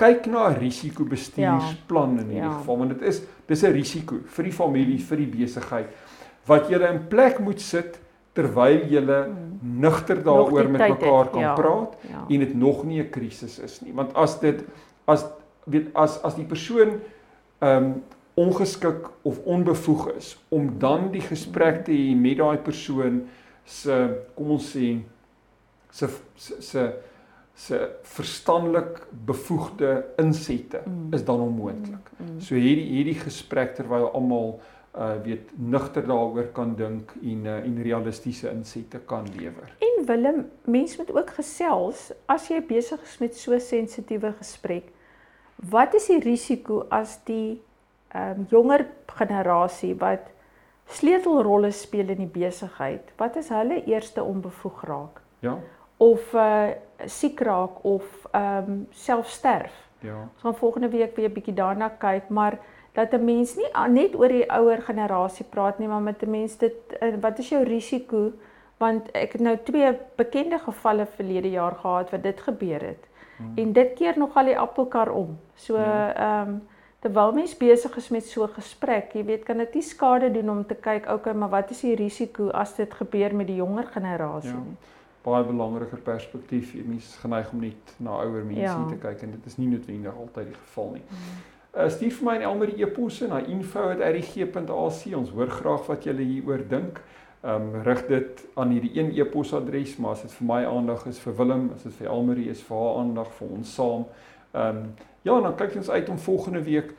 kyk 0.03 0.27
na 0.27 0.49
'n 0.51 0.59
risikobestuursplan 0.61 2.19
in 2.19 2.27
hierdie 2.29 2.43
Ja. 2.43 2.59
geval 2.59 2.79
want 2.79 2.91
dit 2.99 3.03
is 3.09 3.23
dis 3.49 3.62
'n 3.65 3.73
risiko 3.73 4.17
vir 4.27 4.45
die 4.45 4.53
familie, 4.53 4.99
vir 4.99 5.17
die 5.17 5.27
besigheid 5.27 5.87
wat 6.47 6.69
julle 6.71 6.88
in 6.93 7.07
plek 7.09 7.38
moet 7.41 7.61
sit 7.61 7.99
terwyl 8.35 8.87
julle 8.88 9.27
Mm. 9.29 9.81
nugter 9.81 10.17
daaroor 10.25 10.69
met 10.69 10.81
mekaar 10.88 11.31
kan 11.31 11.41
ja, 11.41 11.55
praat 11.55 11.97
Ja. 12.11 12.25
en 12.29 12.38
dit 12.38 12.55
nog 12.55 12.85
nie 12.85 13.01
'n 13.01 13.11
krisis 13.11 13.59
is 13.59 13.81
nie. 13.83 13.93
Want 13.95 14.15
as 14.15 14.41
dit 14.41 14.65
as 15.07 15.25
weet 15.67 15.88
as 15.95 16.23
as 16.25 16.35
die 16.35 16.45
persoon 16.47 17.01
ehm 17.61 17.85
um, 17.85 18.03
ongeskik 18.35 19.09
of 19.23 19.38
onbevoeg 19.45 20.09
is 20.17 20.37
om 20.49 20.79
dan 20.79 21.11
die 21.12 21.21
gesprek 21.21 21.85
te 21.85 21.93
hê 21.93 22.17
met 22.17 22.38
daai 22.38 22.57
persoon 22.59 23.29
se 23.65 24.09
kom 24.35 24.51
ons 24.51 24.77
sê 24.77 24.99
se 25.91 26.09
se 26.37 26.55
se, 26.62 26.93
se 27.62 27.79
verstandelik 28.03 29.07
bevoegde 29.27 30.05
insette 30.18 30.81
Mm. 30.85 31.12
is 31.14 31.25
dan 31.25 31.40
onmoontlik. 31.40 32.11
Mm. 32.18 32.40
So 32.40 32.55
hierdie 32.55 32.88
hierdie 32.90 33.18
gesprek 33.20 33.75
terwyl 33.79 34.09
almal 34.12 34.61
uh 34.98 35.14
weet 35.25 35.53
nugter 35.57 36.05
daaroor 36.05 36.51
kan 36.53 36.75
dink 36.77 37.14
en 37.22 37.46
uh, 37.46 37.55
en 37.64 37.79
realistiese 37.83 38.51
insette 38.51 38.98
kan 39.09 39.29
lewer. 39.37 39.70
En 39.79 40.05
Willem, 40.07 40.51
mens 40.64 40.96
moet 40.98 41.12
ook 41.14 41.31
gesels 41.31 42.11
as 42.27 42.48
jy 42.48 42.61
besig 42.66 43.01
is 43.03 43.18
met 43.18 43.37
so 43.37 43.59
sensitiewe 43.59 44.35
gesprek. 44.38 44.90
Wat 45.57 45.94
is 45.94 46.07
die 46.07 46.20
risiko 46.20 46.87
as 46.90 47.18
die 47.25 47.61
ehm 48.12 48.40
um, 48.40 48.46
jonger 48.51 48.87
generasie 49.07 49.94
wat 49.94 50.29
sleutelrolle 50.87 51.70
speel 51.70 52.09
in 52.09 52.27
die 52.27 52.33
besigheid? 52.40 53.12
Wat 53.16 53.37
as 53.37 53.48
hulle 53.48 53.85
eerste 53.87 54.22
onbevoeg 54.22 54.85
raak 54.85 55.22
Ja? 55.40 55.59
Of 56.03 56.33
uh 56.35 56.71
siek 57.07 57.41
raak 57.41 57.81
of 57.85 58.05
ehm 58.31 58.69
um, 58.71 58.87
self 58.91 59.29
sterf? 59.29 59.73
Ja. 60.03 60.15
Ons 60.33 60.43
gaan 60.43 60.55
volgende 60.55 60.88
week 60.88 61.17
weer 61.17 61.29
'n 61.29 61.33
bietjie 61.33 61.55
daarna 61.55 61.88
kyk, 61.88 62.29
maar 62.29 62.59
dat 62.93 63.12
'n 63.12 63.25
mens 63.25 63.57
nie 63.57 63.71
net 63.88 64.15
oor 64.15 64.29
die 64.29 64.51
ouer 64.53 64.83
generasie 64.83 65.47
praat 65.51 65.79
nie, 65.79 65.88
maar 65.88 66.01
met 66.03 66.23
'n 66.23 66.31
mens 66.31 66.57
dit 66.59 66.75
uh, 67.03 67.15
wat 67.21 67.38
is 67.38 67.49
jou 67.49 67.62
risiko? 67.65 68.33
Want 68.79 69.11
ek 69.12 69.33
het 69.33 69.41
nou 69.41 69.57
twee 69.65 69.93
bekende 70.17 70.59
gevalle 70.59 71.07
verlede 71.07 71.51
jaar 71.51 71.75
gehad 71.75 72.11
wat 72.11 72.23
dit 72.23 72.41
gebeur 72.41 72.81
het. 72.81 73.05
Hmm. 73.37 73.53
En 73.57 73.73
dit 73.73 73.93
keer 73.95 74.19
nogal 74.19 74.45
die 74.45 74.59
appelkar 74.59 75.11
om. 75.11 75.38
So 75.55 75.77
Ja. 75.77 76.15
ehm 76.15 76.49
um, 76.49 76.62
terwyl 77.01 77.33
mens 77.33 77.57
besig 77.57 77.97
is 77.97 78.09
met 78.09 78.25
so 78.27 78.43
'n 78.45 78.49
gesprek, 78.49 79.12
jy 79.12 79.25
weet, 79.25 79.45
kan 79.45 79.57
dit 79.59 79.75
nie 79.75 79.83
skade 79.83 80.31
doen 80.31 80.51
om 80.51 80.67
te 80.67 80.75
kyk, 80.75 81.11
okay, 81.11 81.33
maar 81.35 81.49
wat 81.51 81.71
is 81.71 81.81
die 81.81 81.95
risiko 81.97 82.49
as 82.51 82.75
dit 82.77 82.95
gebeur 82.95 83.35
met 83.35 83.47
die 83.47 83.57
jonger 83.57 83.87
generasie 83.87 84.51
Ja. 84.51 84.77
Baie 85.24 85.44
belangriker 85.44 85.98
perspektief. 85.98 86.74
Jy 86.74 86.82
mens 86.87 87.16
geneig 87.22 87.52
om 87.52 87.61
net 87.61 87.94
na 87.98 88.11
ouer 88.11 88.44
mense 88.44 88.62
Ja. 88.62 88.87
te 88.88 88.96
kyk 88.96 89.22
en 89.22 89.30
dit 89.30 89.46
is 89.46 89.56
nie 89.58 89.68
noodwendig 89.68 90.16
altyd 90.16 90.46
die 90.46 90.54
geval 90.66 90.90
nie. 90.92 91.02
Uh, 91.76 91.88
stuur 91.88 92.11
vir 92.12 92.24
my 92.24 92.35
en 92.37 92.42
Elmer 92.42 92.66
die 92.66 92.82
e-posse 92.85 93.28
na 93.28 93.38
info@rg.ac. 93.38 95.14
Ons 95.16 95.30
hoor 95.30 95.50
graag 95.50 95.87
wat 95.87 96.04
julle 96.04 96.22
hieroor 96.22 96.68
dink. 96.68 97.00
Ehm 97.44 97.74
um, 97.74 97.82
rig 97.82 98.06
dit 98.06 98.42
aan 98.54 98.70
hierdie 98.70 98.92
een 98.98 99.16
e-posadres, 99.18 99.96
maar 99.98 100.11
as 100.12 100.22
dit 100.22 100.30
vir 100.32 100.46
my 100.46 100.64
aandag 100.64 101.06
is 101.06 101.18
vir 101.18 101.35
Willem, 101.37 101.70
as 101.74 101.82
dit 101.82 101.92
vir 101.92 102.06
Elmarie 102.08 102.48
is 102.50 102.62
vir 102.62 102.76
haar 102.76 103.00
aandag 103.00 103.32
vir 103.38 103.48
ons 103.48 103.74
saam. 103.74 104.04
Ehm 104.54 104.76
um, 104.76 104.94
ja, 105.22 105.40
dan 105.40 105.56
kyk 105.56 105.76
ons 105.76 105.90
uit 105.90 106.08
om 106.08 106.18
volgende 106.18 106.62
week 106.62 106.94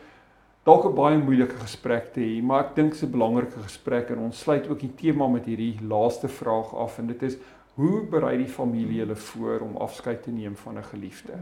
dalk 0.64 0.86
'n 0.86 0.96
baie 0.96 1.18
moeilike 1.18 1.56
gesprek 1.60 2.14
te 2.14 2.20
hê, 2.20 2.44
maar 2.44 2.64
ek 2.66 2.76
dink 2.76 2.92
dit 2.92 3.02
is 3.02 3.08
'n 3.08 3.12
belangrike 3.12 3.60
gesprek 3.64 4.10
en 4.10 4.18
ons 4.18 4.40
sluit 4.40 4.68
ook 4.70 4.80
die 4.80 4.94
tema 4.96 5.28
met 5.28 5.46
hierdie 5.46 5.78
laaste 5.88 6.28
vraag 6.28 6.76
af 6.76 7.00
en 7.00 7.08
dit 7.08 7.24
is 7.24 7.38
hoe 7.76 8.02
berei 8.10 8.38
die 8.38 8.48
familie 8.48 9.00
hulle 9.00 9.16
voor 9.16 9.60
om 9.66 9.78
afskeid 9.82 10.24
te 10.24 10.32
neem 10.32 10.56
van 10.56 10.78
'n 10.78 10.84
geliefde? 10.84 11.34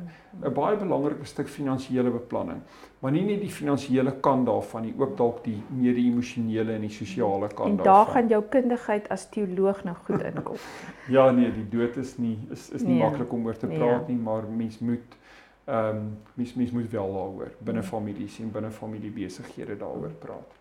'n 0.44 0.54
Baie 0.54 0.78
belangrike 0.78 1.26
stuk 1.26 1.48
finansiële 1.50 2.10
beplanning, 2.10 2.62
maar 3.00 3.12
nie 3.12 3.26
net 3.26 3.42
die 3.42 3.50
finansiële 3.50 4.12
kant 4.20 4.46
daarvan 4.46 4.82
nie, 4.82 4.94
ook 4.98 5.18
dalk 5.18 5.44
die 5.44 5.62
meer 5.70 5.94
die 5.94 6.12
emosionele 6.12 6.74
en 6.74 6.82
die 6.82 6.90
sosiale 6.90 7.48
kant 7.48 7.70
En 7.70 7.76
daar 7.76 7.86
daarvan. 7.86 8.14
gaan 8.14 8.28
jou 8.28 8.44
kundigheid 8.50 9.10
as 9.10 9.30
teoloog 9.30 9.84
nou 9.84 9.96
goed 10.06 10.22
inkom. 10.24 10.56
Ja 11.18 11.32
nee, 11.32 11.52
die 11.52 11.78
dood 11.78 11.98
is 11.98 12.18
nie 12.18 12.38
is 12.52 12.70
is 12.70 12.82
nie 12.82 12.94
Nee, 12.94 13.04
maklik 13.10 13.34
om 13.34 13.46
oor 13.46 13.58
te 13.58 13.68
nee. 13.68 13.78
praat 13.78 14.08
nie, 14.08 14.18
maar 14.18 14.44
mens 14.58 14.80
moet 14.80 15.18
ehm 15.66 15.96
um, 15.96 16.18
mens 16.34 16.54
mens 16.54 16.72
moet 16.72 16.90
wel 16.92 17.14
daaroor 17.14 17.52
binne 17.60 17.84
families 17.84 18.40
en 18.40 18.52
binne 18.52 18.72
familiebesighede 18.72 19.78
daaroor 19.78 20.12
praat. 20.20 20.52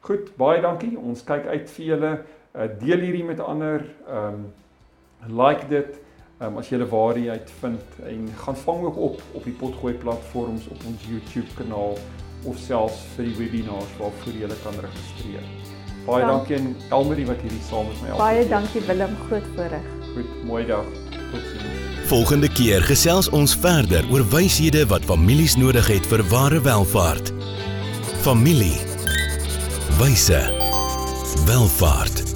Goed, 0.00 0.36
baie 0.36 0.60
dankie. 0.62 0.98
Ons 0.98 1.24
kyk 1.24 1.46
uit 1.46 1.70
vir 1.70 1.84
julle. 1.86 2.22
Uh, 2.56 2.62
deel 2.78 2.98
hierdie 2.98 3.24
met 3.24 3.40
ander. 3.40 3.84
Ehm 4.08 4.34
um, 4.34 4.52
like 5.28 5.68
dit. 5.68 5.98
Um, 6.40 6.56
as 6.56 6.70
jy 6.70 6.78
hulle 6.78 6.88
waarheid 6.88 7.50
vind 7.60 7.98
en 8.08 8.28
gaan 8.44 8.56
vang 8.56 8.84
ook 8.88 8.96
op 8.96 9.22
op 9.36 9.44
die 9.44 9.52
potgooi 9.52 9.92
platforms 9.94 10.68
op 10.72 10.86
ons 10.88 11.02
YouTube 11.08 11.46
kanaal 11.58 11.98
of 12.48 12.56
selfs 12.58 13.02
vir 13.16 13.24
die 13.28 13.34
webinars 13.36 13.90
waarvoor 13.98 14.38
jy 14.40 14.48
kan 14.62 14.78
registreer. 14.80 15.44
Baie 16.06 16.24
Dank- 16.24 16.48
dankie 16.48 16.56
aan 16.56 16.76
Elmarie 16.90 17.26
wat 17.26 17.42
hierdie 17.44 17.60
saam 17.68 17.86
met 17.86 18.00
my 18.00 18.06
help. 18.08 18.18
Baie 18.18 18.48
dankie 18.48 18.80
Willem, 18.88 19.16
groot 19.26 19.44
voorreg. 19.56 19.84
Goed, 20.14 20.44
mooi 20.48 20.64
dag. 20.66 20.84
Totsiens. 21.30 22.08
Volgende 22.08 22.48
keer 22.48 22.82
gesels 22.82 23.28
ons 23.28 23.52
verder 23.54 24.08
oor 24.10 24.24
wyshede 24.32 24.86
wat 24.86 25.04
families 25.04 25.56
nodig 25.56 25.86
het 25.86 26.06
vir 26.06 26.24
ware 26.32 26.60
welvaart. 26.64 27.32
Familie. 28.24 28.80
Wyse. 30.00 30.40
Welvaart. 31.46 32.29